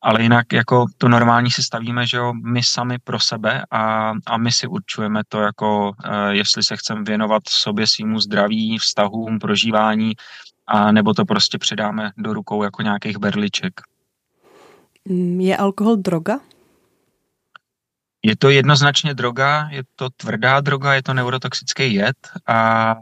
[0.07, 4.39] ale jinak jako to normální si stavíme, že jo, my sami pro sebe a, a
[4.39, 10.13] my si určujeme to jako, uh, jestli se chceme věnovat sobě, svýmu zdraví, vztahům, prožívání,
[10.67, 13.81] a nebo to prostě předáme do rukou jako nějakých berliček.
[15.05, 16.39] Mm, je alkohol droga?
[18.23, 22.17] Je to jednoznačně droga, je to tvrdá droga, je to neurotoxický jed
[22.47, 22.95] a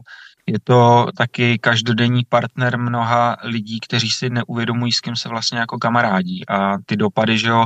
[0.46, 5.78] je to taky každodenní partner mnoha lidí, kteří si neuvědomují, s kým se vlastně jako
[5.78, 6.48] kamarádí.
[6.48, 7.64] A ty dopady, že jo,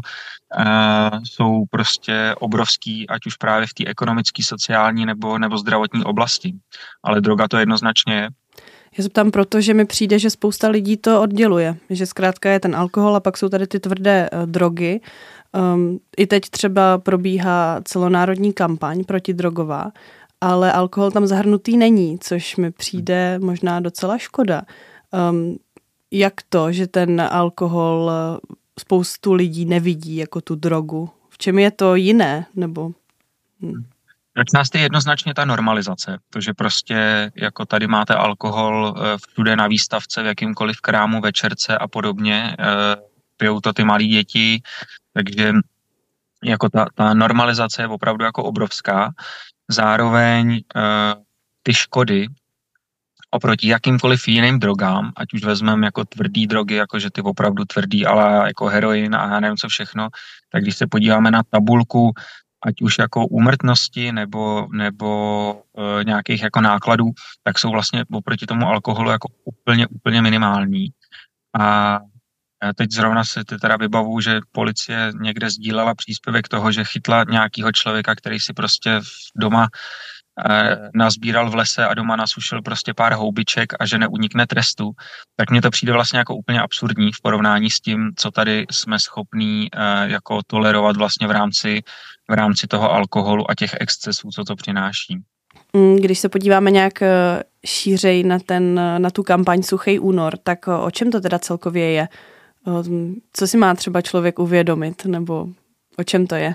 [0.59, 6.55] uh, jsou prostě obrovský, ať už právě v té ekonomické, sociální nebo, nebo zdravotní oblasti.
[7.05, 8.29] Ale droga to jednoznačně je.
[8.99, 11.77] Já se ptám proto, že mi přijde, že spousta lidí to odděluje.
[11.91, 15.01] Že zkrátka je ten alkohol a pak jsou tady ty tvrdé uh, drogy.
[15.75, 19.93] Um, I teď třeba probíhá celonárodní kampaň protidrogová
[20.41, 24.63] ale alkohol tam zahrnutý není, což mi přijde možná docela škoda.
[25.31, 25.57] Um,
[26.11, 28.39] jak to, že ten alkohol eh,
[28.81, 31.11] spoustu lidí nevidí jako tu drogu?
[31.29, 32.47] V čem je to jiné?
[32.55, 32.91] Nebo...
[33.63, 33.85] Hm.
[34.33, 39.57] Proč nás je jednoznačně ta normalizace, to, že prostě jako tady máte alkohol eh, všude
[39.57, 42.97] na výstavce, v jakýmkoliv krámu, večerce a podobně, eh,
[43.37, 44.63] pijou to ty malí děti,
[45.13, 45.53] takže
[46.45, 49.11] jako ta, ta normalizace je opravdu jako obrovská.
[49.71, 51.23] Zároveň uh,
[51.63, 52.27] ty škody
[53.31, 58.47] oproti jakýmkoliv jiným drogám, ať už vezmeme jako tvrdý drogy, jakože ty opravdu tvrdý, ale
[58.47, 60.09] jako heroin a já nevím co všechno,
[60.53, 62.13] tak když se podíváme na tabulku,
[62.67, 67.11] ať už jako úmrtnosti nebo, nebo uh, nějakých jako nákladů,
[67.43, 70.89] tak jsou vlastně oproti tomu alkoholu jako úplně, úplně minimální.
[71.61, 72.01] A
[72.77, 78.15] teď zrovna se teda vybavu, že policie někde sdílela příspěvek toho, že chytla nějakého člověka,
[78.15, 79.01] který si prostě
[79.37, 79.69] doma
[80.51, 84.91] eh, nazbíral v lese a doma nasušil prostě pár houbiček a že neunikne trestu,
[85.37, 88.99] tak mně to přijde vlastně jako úplně absurdní v porovnání s tím, co tady jsme
[88.99, 91.83] schopní eh, jako tolerovat vlastně v rámci,
[92.31, 95.19] v rámci toho alkoholu a těch excesů, co to přináší.
[95.73, 97.03] Mm, když se podíváme nějak
[97.67, 102.09] šířej na, ten, na tu kampaň Suchý únor, tak o čem to teda celkově je?
[103.33, 105.49] Co si má třeba člověk uvědomit, nebo
[105.97, 106.55] o čem to je?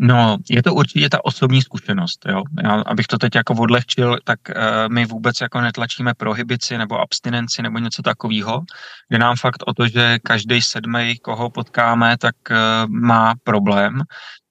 [0.00, 2.42] No, je to určitě ta osobní zkušenost, jo.
[2.64, 4.54] Já, abych to teď jako odlehčil, tak uh,
[4.88, 8.62] my vůbec jako netlačíme prohibici nebo abstinenci nebo něco takového.
[9.10, 12.56] Jde nám fakt o to, že každý sedmý, koho potkáme, tak uh,
[12.90, 14.02] má problém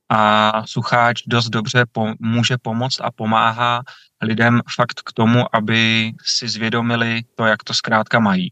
[0.09, 1.85] a sucháč dost dobře
[2.19, 3.81] může pomoct a pomáhá
[4.21, 8.51] lidem fakt k tomu, aby si zvědomili to, jak to zkrátka mají.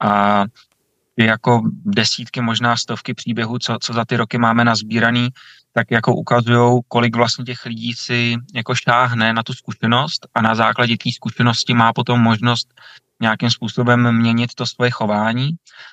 [0.00, 0.44] A
[1.18, 5.28] jako desítky, možná stovky příběhů, co, co za ty roky máme nazbíraný,
[5.72, 10.54] tak jako ukazují, kolik vlastně těch lidí si jako šáhne na tu zkušenost a na
[10.54, 12.68] základě té zkušenosti má potom možnost
[13.20, 15.50] nějakým způsobem měnit to svoje chování,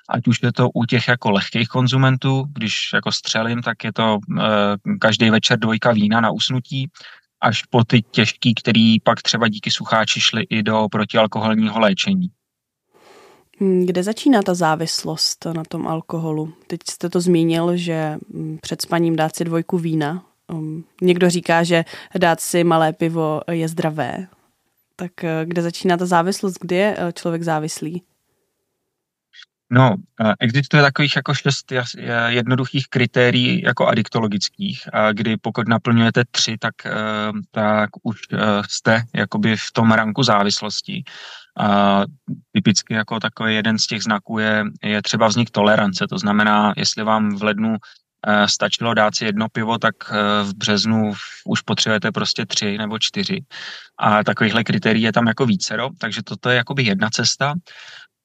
[0.10, 4.18] ať už je to u těch jako lehkých konzumentů, když jako střelím, tak je to
[4.18, 4.44] e,
[5.00, 6.90] každý večer dvojka vína na usnutí,
[7.42, 12.28] až po ty těžký, který pak třeba díky sucháči šli i do protialkoholního léčení.
[13.60, 16.54] Hmm, kde začíná ta závislost na tom alkoholu?
[16.68, 20.26] Teď jste to zmínil, že hmm, před spaním dát si dvojku vína.
[20.48, 21.86] Um, někdo říká, že
[22.18, 24.28] dát si malé pivo je zdravé.
[24.96, 26.58] Tak eh, kde začíná ta závislost?
[26.62, 28.04] Kdy je eh, člověk závislý?
[29.70, 31.72] No, eh, existuje takových jako šest
[32.28, 34.82] jednoduchých kritérií jako adiktologických,
[35.14, 36.76] kdy pokud naplňujete tři, tak,
[37.52, 38.22] tak už
[38.70, 41.04] jste jakoby v tom ranku závislosti.
[41.60, 42.02] A
[42.52, 47.04] typicky jako takový jeden z těch znaků je, je třeba vznik tolerance, to znamená, jestli
[47.04, 47.76] vám v lednu
[48.28, 51.14] eh, stačilo dát si jedno pivo, tak eh, v březnu
[51.46, 53.44] už potřebujete prostě tři nebo čtyři.
[53.98, 57.54] A takovýchhle kritérií je tam jako vícero, takže toto je jakoby jedna cesta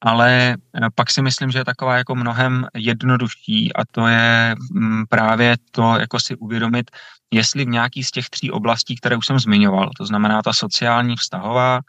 [0.01, 5.05] ale eh, pak si myslím, že je taková jako mnohem jednodušší a to je mm,
[5.09, 6.91] právě to, jako si uvědomit,
[7.33, 11.15] jestli v nějaký z těch tří oblastí, které už jsem zmiňoval, to znamená ta sociální,
[11.15, 11.79] vztahová,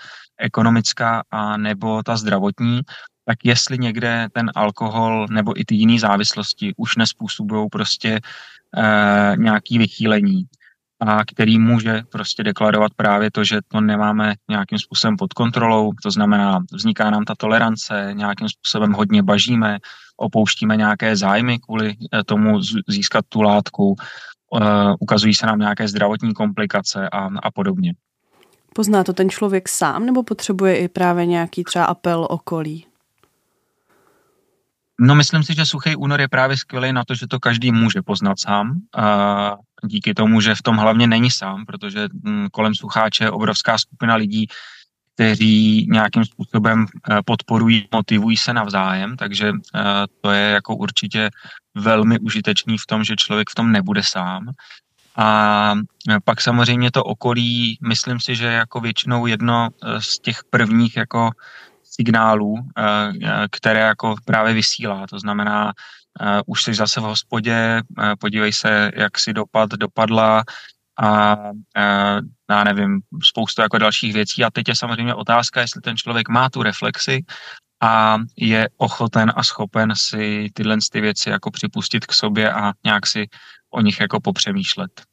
[0.41, 2.80] ekonomická a nebo ta zdravotní,
[3.24, 8.20] tak jestli někde ten alkohol nebo i ty jiné závislosti už nespůsobují prostě
[8.76, 10.45] e, nějaký vychýlení,
[11.01, 16.11] a který může prostě deklarovat právě to, že to nemáme nějakým způsobem pod kontrolou, to
[16.11, 19.78] znamená, vzniká nám ta tolerance, nějakým způsobem hodně bažíme,
[20.16, 23.95] opouštíme nějaké zájmy kvůli eh, tomu získat tu látku,
[24.51, 27.95] uh, ukazují se nám nějaké zdravotní komplikace a, a podobně.
[28.75, 32.87] Pozná to ten člověk sám nebo potřebuje i právě nějaký třeba apel okolí?
[35.01, 38.03] No myslím si, že suchý únor je právě skvělý na to, že to každý může
[38.03, 38.81] poznat sám.
[38.97, 43.79] A díky tomu, že v tom hlavně není sám, protože hm, kolem sucháče je obrovská
[43.79, 44.47] skupina lidí,
[45.14, 49.81] kteří nějakým způsobem eh, podporují, motivují se navzájem, takže eh,
[50.21, 51.31] to je jako určitě
[51.75, 54.51] velmi užitečný v tom, že člověk v tom nebude sám.
[55.21, 55.75] A
[56.11, 59.68] eh, pak samozřejmě to okolí, myslím si, že jako většinou jedno
[59.99, 61.31] z těch prvních jako
[61.83, 62.55] signálů,
[63.51, 65.07] které jako právě vysílá.
[65.07, 65.73] To znamená,
[66.47, 67.83] už jsi zase v hospodě,
[68.21, 70.43] podívej se, jak si dopad, dopadla,
[71.01, 71.37] a, a
[72.51, 74.45] já nevím, spoustu jako dalších věcí.
[74.45, 77.25] A teď je samozřejmě otázka, jestli ten člověk má tu reflexi
[77.83, 83.07] a je ochoten a schopen si tyhle ty věci jako připustit k sobě a nějak
[83.07, 83.29] si
[83.71, 85.10] o nich jako popřemýšlet.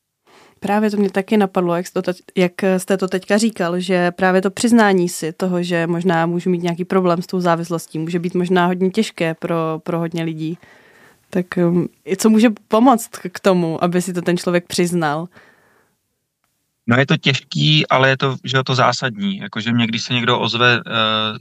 [0.67, 4.41] Právě to mě taky napadlo, jak jste, to, jak jste to teďka říkal, že právě
[4.41, 8.35] to přiznání si toho, že možná můžu mít nějaký problém s tou závislostí, může být
[8.35, 10.57] možná hodně těžké pro, pro hodně lidí.
[11.29, 11.87] Tak um,
[12.17, 15.27] co může pomoct k tomu, aby si to ten člověk přiznal?
[16.87, 19.37] No je to těžký, ale je to, že je to zásadní.
[19.37, 20.83] Jakože mě, když se někdo ozve uh,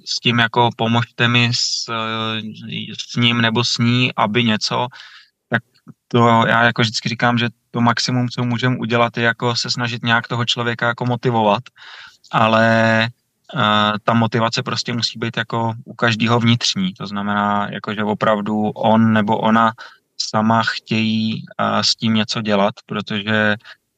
[0.04, 2.50] s tím, jako pomožte mi s, uh,
[3.12, 4.86] s ním nebo s ní, aby něco,
[6.08, 10.04] to já jako vždycky říkám, že to maximum, co můžeme udělat, je jako se snažit
[10.04, 11.62] nějak toho člověka jako motivovat,
[12.32, 13.08] ale
[13.54, 13.60] uh,
[14.04, 16.92] ta motivace prostě musí být jako u každého vnitřní.
[16.94, 19.72] To znamená, jako že opravdu on nebo ona
[20.18, 23.56] sama chtějí uh, s tím něco dělat, protože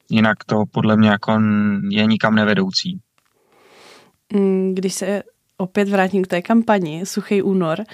[0.09, 1.41] jinak to podle mě jako
[1.89, 2.99] je nikam nevedoucí.
[4.33, 5.23] Mm, když se
[5.57, 7.85] opět vrátím k té kampani Suchý únor, eh,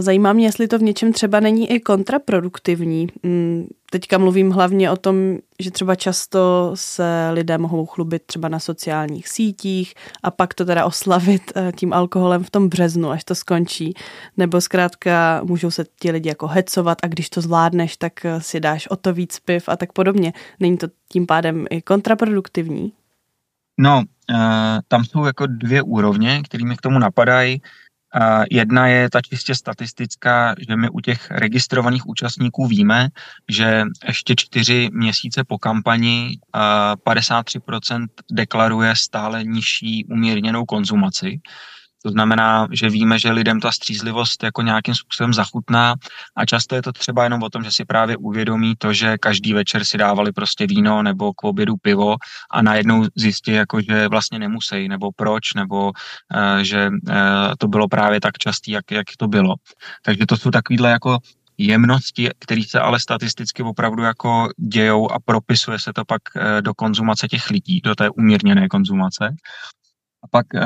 [0.00, 3.08] zajímá mě, jestli to v něčem třeba není i kontraproduktivní.
[3.22, 5.16] Mm, teďka mluvím hlavně o tom,
[5.60, 10.84] že třeba často se lidé mohou chlubit třeba na sociálních sítích a pak to teda
[10.84, 13.94] oslavit eh, tím alkoholem v tom březnu, až to skončí.
[14.36, 18.60] Nebo zkrátka můžou se ti lidi jako hecovat a když to zvládneš, tak eh, si
[18.60, 20.32] dáš o to víc piv a tak podobně.
[20.60, 22.92] Není to tím pádem i kontraproduktivní?
[23.78, 24.02] No,
[24.88, 27.62] tam jsou jako dvě úrovně, které mi k tomu napadají.
[28.50, 33.08] Jedna je ta čistě statistická, že my u těch registrovaných účastníků víme,
[33.48, 36.38] že ještě čtyři měsíce po kampani
[37.06, 41.40] 53% deklaruje stále nižší umírněnou konzumaci.
[42.04, 45.94] To znamená, že víme, že lidem ta střízlivost jako nějakým způsobem zachutná
[46.36, 49.52] a často je to třeba jenom o tom, že si právě uvědomí to, že každý
[49.52, 52.16] večer si dávali prostě víno nebo k obědu pivo
[52.50, 57.16] a najednou zjistí, jako, že vlastně nemusí, nebo proč, nebo uh, že uh,
[57.58, 59.54] to bylo právě tak častý, jak, jak to bylo.
[60.02, 61.18] Takže to jsou takovýhle jako
[61.58, 66.74] jemnosti, které se ale statisticky opravdu jako dějou a propisuje se to pak eh, do
[66.74, 69.36] konzumace těch lidí, do té umírněné konzumace.
[70.24, 70.60] A pak uh,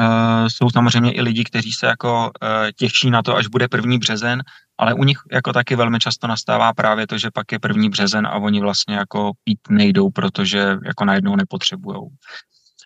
[0.48, 4.42] jsou samozřejmě i lidi, kteří se jako uh, těší na to, až bude první březen,
[4.78, 8.26] ale u nich jako taky velmi často nastává právě to, že pak je první březen
[8.26, 12.08] a oni vlastně jako pít nejdou, protože jako najednou nepotřebujou.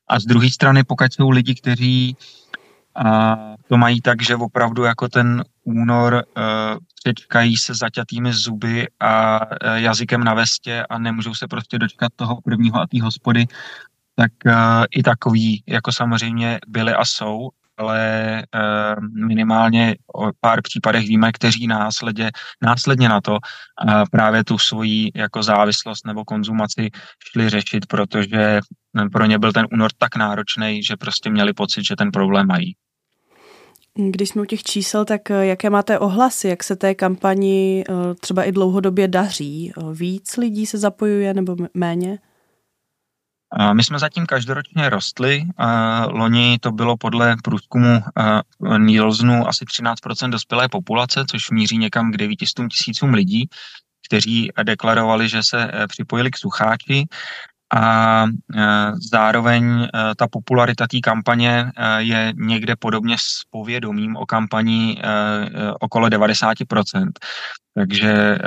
[0.08, 2.16] A z druhé strany, pokud jsou lidi, kteří
[3.04, 6.42] uh, to mají tak, že opravdu jako ten únor uh,
[7.04, 12.40] přečkají se zaťatými zuby a uh, jazykem na vestě a nemůžou se prostě dočkat toho
[12.40, 13.46] prvního a té hospody
[14.14, 21.08] tak uh, i takový jako samozřejmě byly a jsou, ale uh, minimálně o pár případech
[21.08, 22.30] víme, kteří následně,
[22.62, 23.38] následně na to uh,
[24.10, 26.90] právě tu svoji jako závislost nebo konzumaci
[27.32, 28.60] šli řešit, protože
[29.12, 32.76] pro ně byl ten únor tak náročný, že prostě měli pocit, že ten problém mají.
[34.10, 37.84] Když jsme u těch čísel, tak jaké máte ohlasy, jak se té kampani
[38.20, 39.72] třeba i dlouhodobě daří?
[39.92, 42.18] Víc lidí se zapojuje nebo méně?
[43.72, 45.44] My jsme zatím každoročně rostli.
[46.08, 48.00] Loni to bylo podle průzkumu
[48.78, 53.48] Nielsenu asi 13% dospělé populace, což míří někam k 900 tisícům lidí,
[54.12, 57.04] kteří deklarovali, že se e, připojili k sucháči
[57.74, 58.62] a e,
[59.10, 65.02] zároveň e, ta popularita té kampaně je někde podobně s povědomím o kampani
[65.80, 67.10] okolo 90%.
[67.74, 68.38] Takže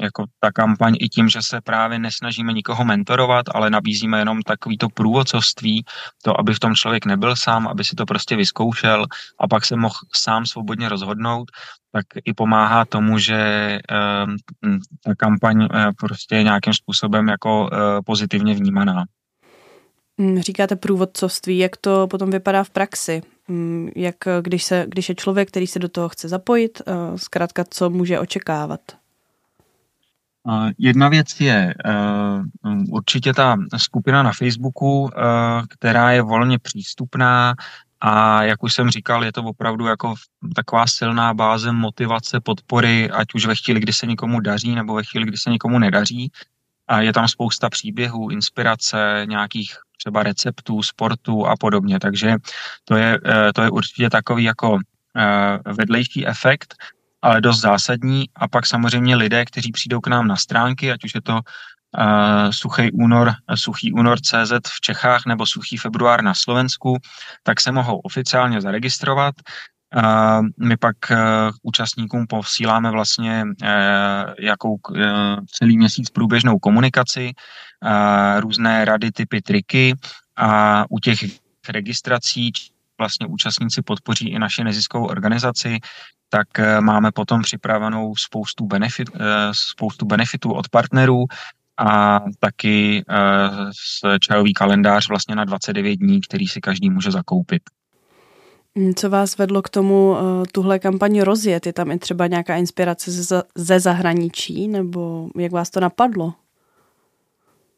[0.00, 4.88] jako ta kampaň i tím, že se právě nesnažíme nikoho mentorovat, ale nabízíme jenom takovýto
[4.88, 5.84] průvodcovství,
[6.22, 9.06] to, aby v tom člověk nebyl sám, aby si to prostě vyzkoušel
[9.40, 11.50] a pak se mohl sám svobodně rozhodnout,
[11.92, 13.78] tak i pomáhá tomu, že
[15.04, 15.68] ta kampaň
[15.98, 17.70] prostě je nějakým způsobem jako
[18.06, 19.04] pozitivně vnímaná.
[20.18, 23.22] Mm, říkáte průvodcovství, jak to potom vypadá v praxi?
[23.52, 27.64] Mm, jak když, se, když je člověk, který se do toho chce zapojit, eh, zkrátka
[27.70, 28.80] co může očekávat?
[30.78, 31.92] Jedna věc je eh,
[32.90, 35.20] určitě ta skupina na Facebooku, eh,
[35.68, 37.54] která je volně přístupná
[38.00, 40.14] a jak už jsem říkal, je to opravdu jako
[40.54, 45.04] taková silná báze motivace, podpory, ať už ve chvíli, kdy se někomu daří, nebo ve
[45.04, 46.30] chvíli, kdy se někomu nedaří.
[46.88, 52.00] A je tam spousta příběhů, inspirace, nějakých třeba receptů, sportu a podobně.
[52.00, 52.36] Takže
[52.84, 54.78] to je, eh, to je určitě takový jako
[55.16, 56.74] eh, vedlejší efekt,
[57.22, 58.28] ale dost zásadní.
[58.34, 61.40] A pak samozřejmě lidé, kteří přijdou k nám na stránky, ať už je to
[61.98, 66.98] uh, suchý únor, suchý únor CZ v Čechách nebo suchý február na Slovensku,
[67.42, 69.34] tak se mohou oficiálně zaregistrovat.
[69.96, 71.16] Uh, my pak uh,
[71.62, 73.68] účastníkům posíláme vlastně uh,
[74.38, 74.78] jakou
[75.46, 77.32] celý měsíc průběžnou komunikaci,
[78.38, 79.94] různé rady, typy, triky
[80.36, 81.18] a u těch
[81.68, 82.52] registrací
[82.98, 85.78] vlastně účastníci podpoří i naši neziskovou organizaci,
[86.28, 86.46] tak
[86.80, 89.10] máme potom připravenou spoustu, benefit,
[89.52, 91.24] spoustu benefitů od partnerů
[91.78, 93.04] a taky
[94.20, 97.62] čajový kalendář vlastně na 29 dní, který si každý může zakoupit.
[98.74, 101.66] Mm, co vás vedlo k tomu eh, tuhle kampaň rozjet?
[101.66, 103.10] Je tam i třeba nějaká inspirace
[103.54, 106.34] ze zahraničí, nebo jak vás to napadlo?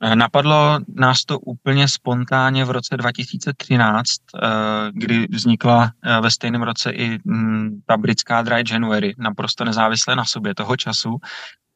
[0.03, 4.49] Eh, napadlo nás to úplně spontánně v roce 2013, eh,
[4.93, 10.55] kdy vznikla ve stejném roce i mm, ta britská Dry January, naprosto nezávisle na sobě
[10.55, 11.17] toho času.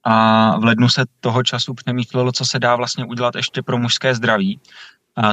[0.04, 4.14] A v lednu se toho času přemýšlelo, co se dá vlastně udělat ještě pro mužské
[4.14, 4.60] zdraví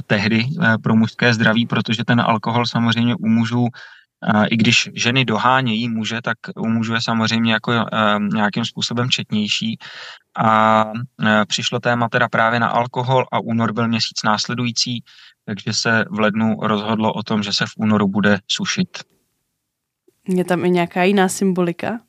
[0.07, 5.25] tehdy eh, pro mužské zdraví, protože ten alkohol samozřejmě u mužů, eh, i když ženy
[5.25, 7.85] dohánějí muže, tak u mužů je samozřejmě jako eh,
[8.33, 9.77] nějakým způsobem četnější.
[10.37, 10.85] A
[11.47, 15.03] přišlo téma teda právě na alkohol a únor byl měsíc následující,
[15.45, 18.89] takže se v lednu rozhodlo o tom, že se v únoru bude sušit.
[20.27, 21.99] Je tam i nějaká jiná symbolika?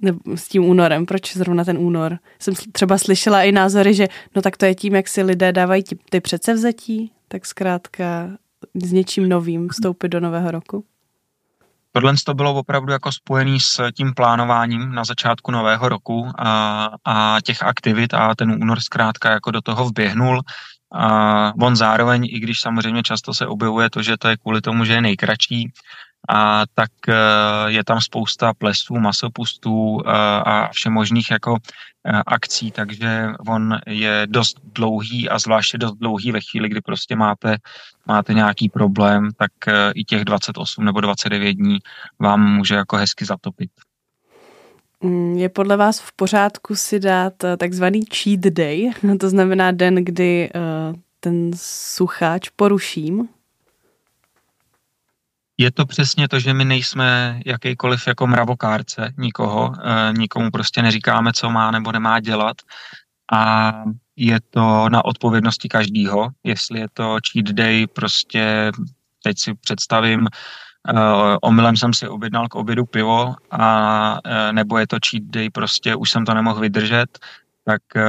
[0.00, 2.18] Nebo s tím únorem, proč zrovna ten únor.
[2.38, 5.82] Jsem třeba slyšela i názory, že no tak to je tím, jak si lidé dávají
[5.82, 8.30] ty, ty předsevzetí, tak zkrátka
[8.74, 10.84] s něčím novým vstoupit do nového roku.
[11.92, 17.38] Tohle to bylo opravdu jako spojený s tím plánováním na začátku nového roku a, a
[17.44, 20.40] těch aktivit a ten únor zkrátka jako do toho vběhnul.
[20.92, 24.84] A on zároveň, i když samozřejmě často se objevuje to, že to je kvůli tomu,
[24.84, 25.72] že je nejkratší,
[26.28, 27.14] a tak eh,
[27.66, 30.10] je tam spousta plesů, masopustů eh,
[30.44, 31.56] a všemožných jako
[32.06, 37.16] eh, akcí, takže on je dost dlouhý a zvláště dost dlouhý ve chvíli, kdy prostě
[37.16, 37.56] máte,
[38.06, 39.52] máte nějaký problém, tak
[39.94, 41.78] i těch 28 nebo 29 dní
[42.18, 43.70] vám může jako hezky zatopit.
[45.00, 50.50] Mm, je podle vás v pořádku si dát takzvaný cheat day, to znamená den, kdy
[51.20, 53.28] ten sucháč poruším?
[55.58, 61.32] Je to přesně to, že my nejsme jakýkoliv jako mravokárce nikoho, e, nikomu prostě neříkáme,
[61.32, 62.56] co má nebo nemá dělat.
[63.32, 63.72] A
[64.16, 68.72] je to na odpovědnosti každýho, jestli je to cheat day, prostě
[69.22, 74.86] teď si představím, uh, omylem jsem si objednal k obědu pivo a uh, nebo je
[74.86, 77.18] to cheat day, prostě už jsem to nemohl vydržet,
[77.64, 78.02] tak uh,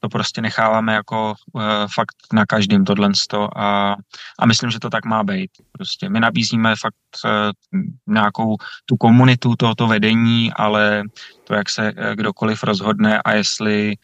[0.00, 1.62] to prostě necháváme jako uh,
[1.94, 3.10] fakt na každém tohle
[3.56, 3.96] a,
[4.38, 5.50] a myslím, že to tak má být.
[5.72, 6.94] Prostě my nabízíme fakt
[7.24, 11.02] uh, nějakou tu komunitu tohoto vedení, ale
[11.44, 13.94] to, jak se kdokoliv rozhodne a jestli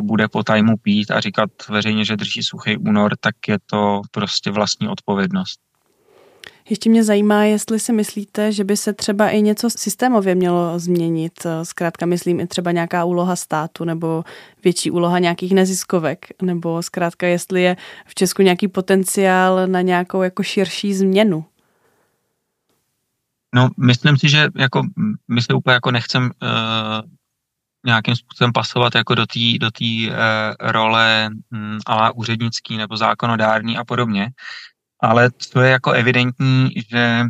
[0.00, 4.50] bude po tajmu pít a říkat veřejně, že drží suchý únor, tak je to prostě
[4.50, 5.65] vlastní odpovědnost.
[6.68, 11.46] Ještě mě zajímá, jestli si myslíte, že by se třeba i něco systémově mělo změnit.
[11.62, 14.24] Zkrátka myslím i třeba nějaká úloha státu nebo
[14.64, 20.42] větší úloha nějakých neziskovek, nebo zkrátka jestli je v Česku nějaký potenciál na nějakou jako
[20.42, 21.44] širší změnu.
[23.54, 24.82] No, myslím si, že jako
[25.28, 27.10] my se úplně jako nechcem uh,
[27.86, 30.14] nějakým způsobem pasovat jako do té do tý, uh,
[30.60, 34.30] role um, ala úřednický nebo zákonodární a podobně
[35.00, 37.22] ale co je jako evidentní, že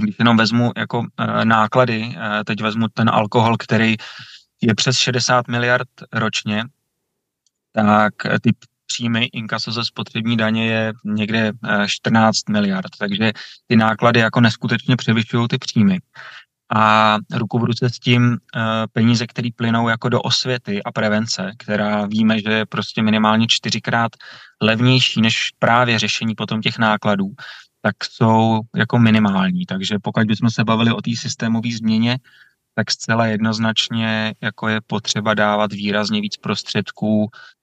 [0.00, 3.96] když jenom vezmu jako e, náklady, e, teď vezmu ten alkohol, který
[4.60, 6.64] je přes 60 miliard ročně,
[7.72, 8.50] tak ty
[8.86, 11.52] příjmy inkaso ze spotřební daně je někde
[11.86, 13.32] 14 miliard, takže
[13.66, 15.98] ty náklady jako neskutečně převyšují ty příjmy.
[16.74, 18.38] A ruku v ruce s tím
[18.92, 24.12] peníze, které plynou jako do osvěty a prevence, která víme, že je prostě minimálně čtyřikrát
[24.62, 27.28] levnější než právě řešení potom těch nákladů,
[27.82, 29.66] tak jsou jako minimální.
[29.66, 32.18] Takže pokud bychom se bavili o té systémové změně,
[32.74, 37.61] tak zcela jednoznačně jako je potřeba dávat výrazně víc prostředků eh,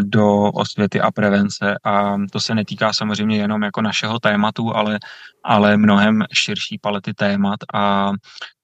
[0.00, 4.98] do osvěty a prevence a to se netýká samozřejmě jenom jako našeho tématu, ale,
[5.44, 8.12] ale mnohem širší palety témat a,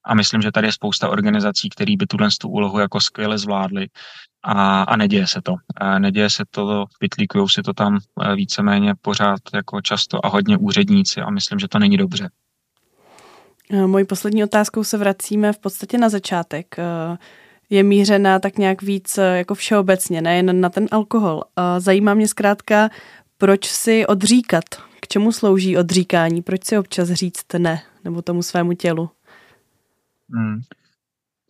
[0.05, 3.87] a myslím, že tady je spousta organizací, které by tuhle tu úlohu jako skvěle zvládly
[4.43, 5.55] a, a neděje se to.
[5.75, 10.57] A neděje se to, vytlíkují si to tam eh, víceméně pořád jako často a hodně
[10.57, 12.29] úředníci a myslím, že to není dobře.
[13.71, 16.75] Eh, mojí poslední otázkou se vracíme v podstatě na začátek.
[17.71, 21.43] Eh, je mířena tak nějak víc jako všeobecně, nejen na ten alkohol.
[21.77, 22.89] Zajímá mě zkrátka,
[23.37, 24.63] proč si odříkat?
[24.99, 26.41] K čemu slouží odříkání?
[26.41, 29.09] Proč si občas říct ne, nebo tomu svému tělu?
[30.33, 30.61] Hmm.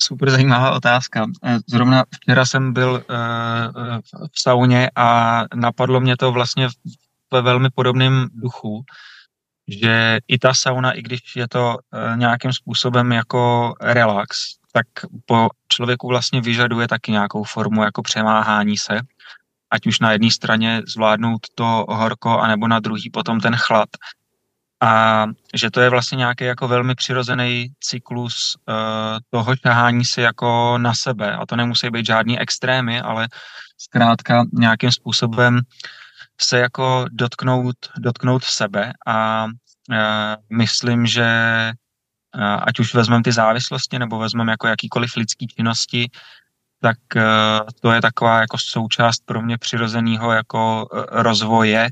[0.02, 1.26] Super zajímavá otázka.
[1.44, 4.00] Eh, zrovna včera jsem byl uh,
[4.32, 6.68] v sauně a napadlo mě to vlastně
[7.34, 8.84] ve velmi podobném duchu,
[9.68, 14.38] že i ta sauna, i když je to uh, nějakým způsobem jako relax,
[14.72, 14.88] tak
[15.26, 19.00] po člověku vlastně vyžaduje taky nějakou formu jako přemáhání se,
[19.72, 23.90] ať už na jedné straně zvládnout to horko, anebo na druhý potom ten chlad.
[24.82, 28.76] A že to je vlastně nějaký jako velmi přirozený cyklus uh,
[29.30, 31.36] toho ťahání si jako na sebe.
[31.36, 33.28] A to nemusí být žádný extrémy, ale
[33.78, 35.62] zkrátka nějakým způsobem
[36.44, 39.98] se jako dotknout, dotknout sebe a uh,
[40.50, 41.28] myslím, že
[42.36, 46.10] uh, ať už vezmeme ty závislosti nebo vezmeme jako jakýkoliv lidský činnosti,
[46.84, 46.98] tak
[47.80, 51.90] to je taková jako součást pro mě přirozeného jako rozvoje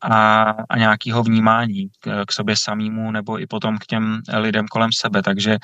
[0.00, 4.92] a, a nějakého vnímání k, k sobě samému nebo i potom k těm lidem kolem
[4.92, 5.22] sebe.
[5.22, 5.56] Takže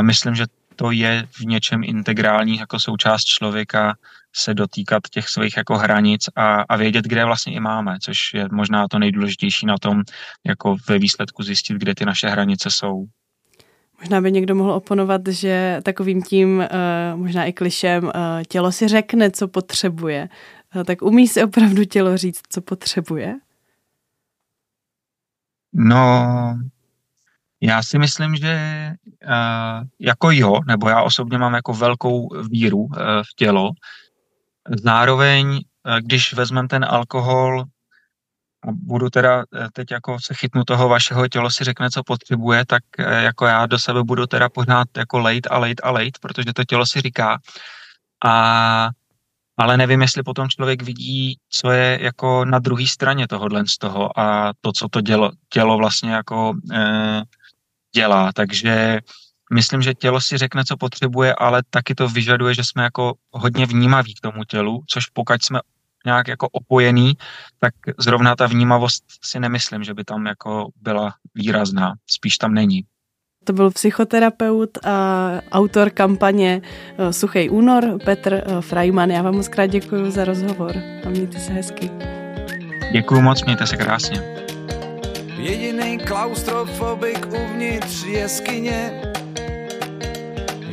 [0.00, 0.44] myslím, že
[0.76, 3.94] to je v něčem integrální jako součást člověka
[4.36, 8.48] se dotýkat těch svých jako hranic a, a vědět, kde vlastně i máme, což je
[8.52, 10.02] možná to nejdůležitější na tom,
[10.46, 13.06] jako ve výsledku zjistit, kde ty naše hranice jsou.
[14.00, 16.68] Možná by někdo mohl oponovat, že takovým tím, eh,
[17.16, 20.28] možná i klišem, eh, tělo si řekne, co potřebuje.
[20.76, 23.34] Eh, tak umí si opravdu tělo říct, co potřebuje?
[25.72, 26.58] No,
[27.60, 28.90] já si myslím, že
[30.00, 32.88] jako jo, nebo já osobně mám jako velkou víru
[33.22, 33.70] v tělo.
[34.68, 37.64] Zároveň, uh, když vezmeme ten alkohol
[38.64, 42.82] a budu teda teď jako se chytnu toho vašeho tělo si řekne, co potřebuje, tak
[42.98, 46.64] jako já do sebe budu teda pořád jako lejt a lejt a lejt, protože to
[46.64, 47.38] tělo si říká.
[48.24, 48.88] A
[49.56, 54.20] ale nevím, jestli potom člověk vidí, co je jako na druhé straně tohohle z toho
[54.20, 57.22] a to, co to dělo, tělo vlastně jako e,
[57.94, 58.32] dělá.
[58.32, 59.00] Takže
[59.52, 63.66] myslím, že tělo si řekne, co potřebuje, ale taky to vyžaduje, že jsme jako hodně
[63.66, 65.60] vnímaví k tomu tělu, což pokud jsme
[66.06, 67.12] nějak jako opojený,
[67.58, 71.92] tak zrovna ta vnímavost si nemyslím, že by tam jako byla výrazná.
[72.06, 72.84] Spíš tam není.
[73.44, 76.62] To byl psychoterapeut a autor kampaně
[76.98, 79.10] eh, Suchý únor, Petr eh, Frajman.
[79.10, 80.76] Já vám moc krát děkuji za rozhovor
[81.06, 81.90] a mějte se hezky.
[82.92, 84.22] Děkuji moc, mějte se krásně.
[85.36, 89.02] Jediný klaustrofobik uvnitř jeskyně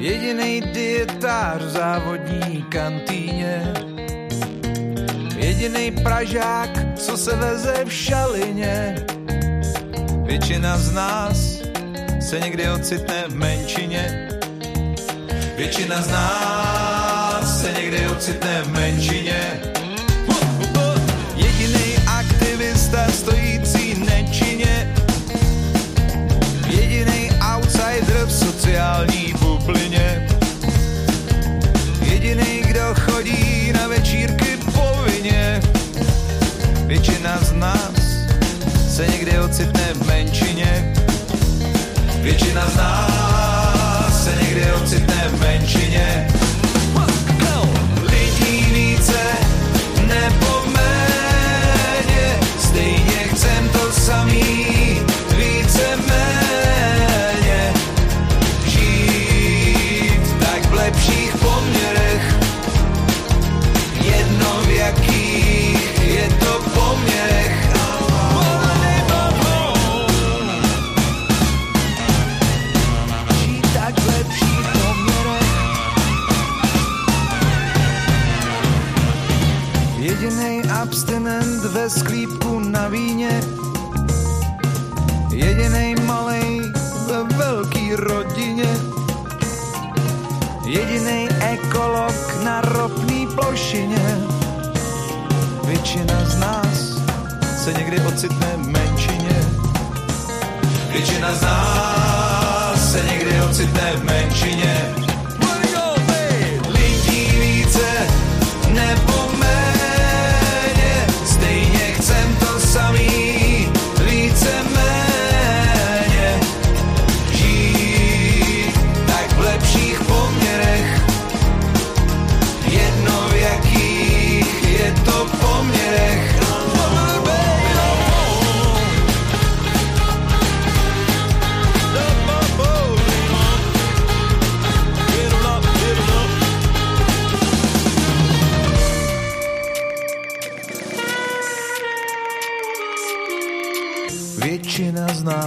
[0.01, 3.73] Jediný dietář v závodní kantýně
[5.35, 8.95] Jediný pražák, co se veze v šalině
[10.25, 11.61] Většina z nás
[12.19, 14.29] se někdy ocitne v menšině.
[15.57, 19.61] Většina z nás se někdy ocitne v menšině.
[21.35, 24.95] Jediný aktivista stojící nečině.
[26.67, 29.40] Jediný outsider v sociální.
[32.31, 35.61] Jediný, kdo chodí na večírky povinně.
[36.87, 37.91] Většina z nás
[38.87, 40.93] se někdy ocitne v menšině.
[42.21, 43.20] Většina z nás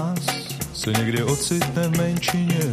[0.05, 0.25] nás
[0.75, 2.65] se někdy ocitne v menšině.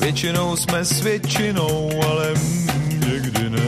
[0.00, 3.66] Většinou jsme s většinou, ale mm, někdy ne.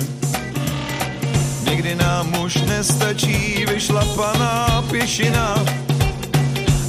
[1.65, 5.65] Někdy nám už nestačí vyšlapaná pěšina.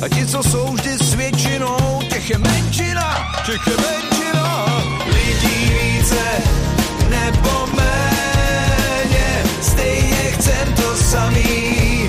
[0.02, 4.66] A ti, co jsou vždy s většinou, těch je menšina, těch je menšina.
[5.06, 6.26] Lidí více
[7.10, 12.01] nebo méně, stejně chcem to samý,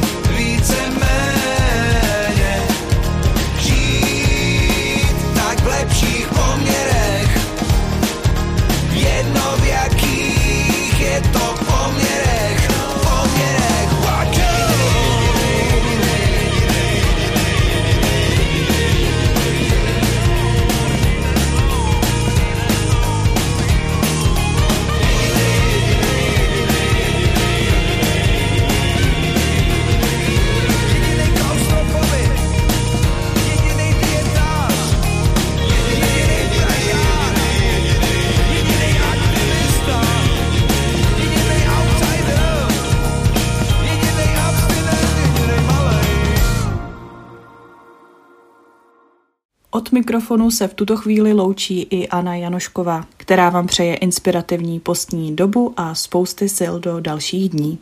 [49.93, 55.74] Mikrofonu se v tuto chvíli loučí i Anna Janošková, která vám přeje inspirativní postní dobu
[55.76, 57.78] a spousty sil do dalších dní.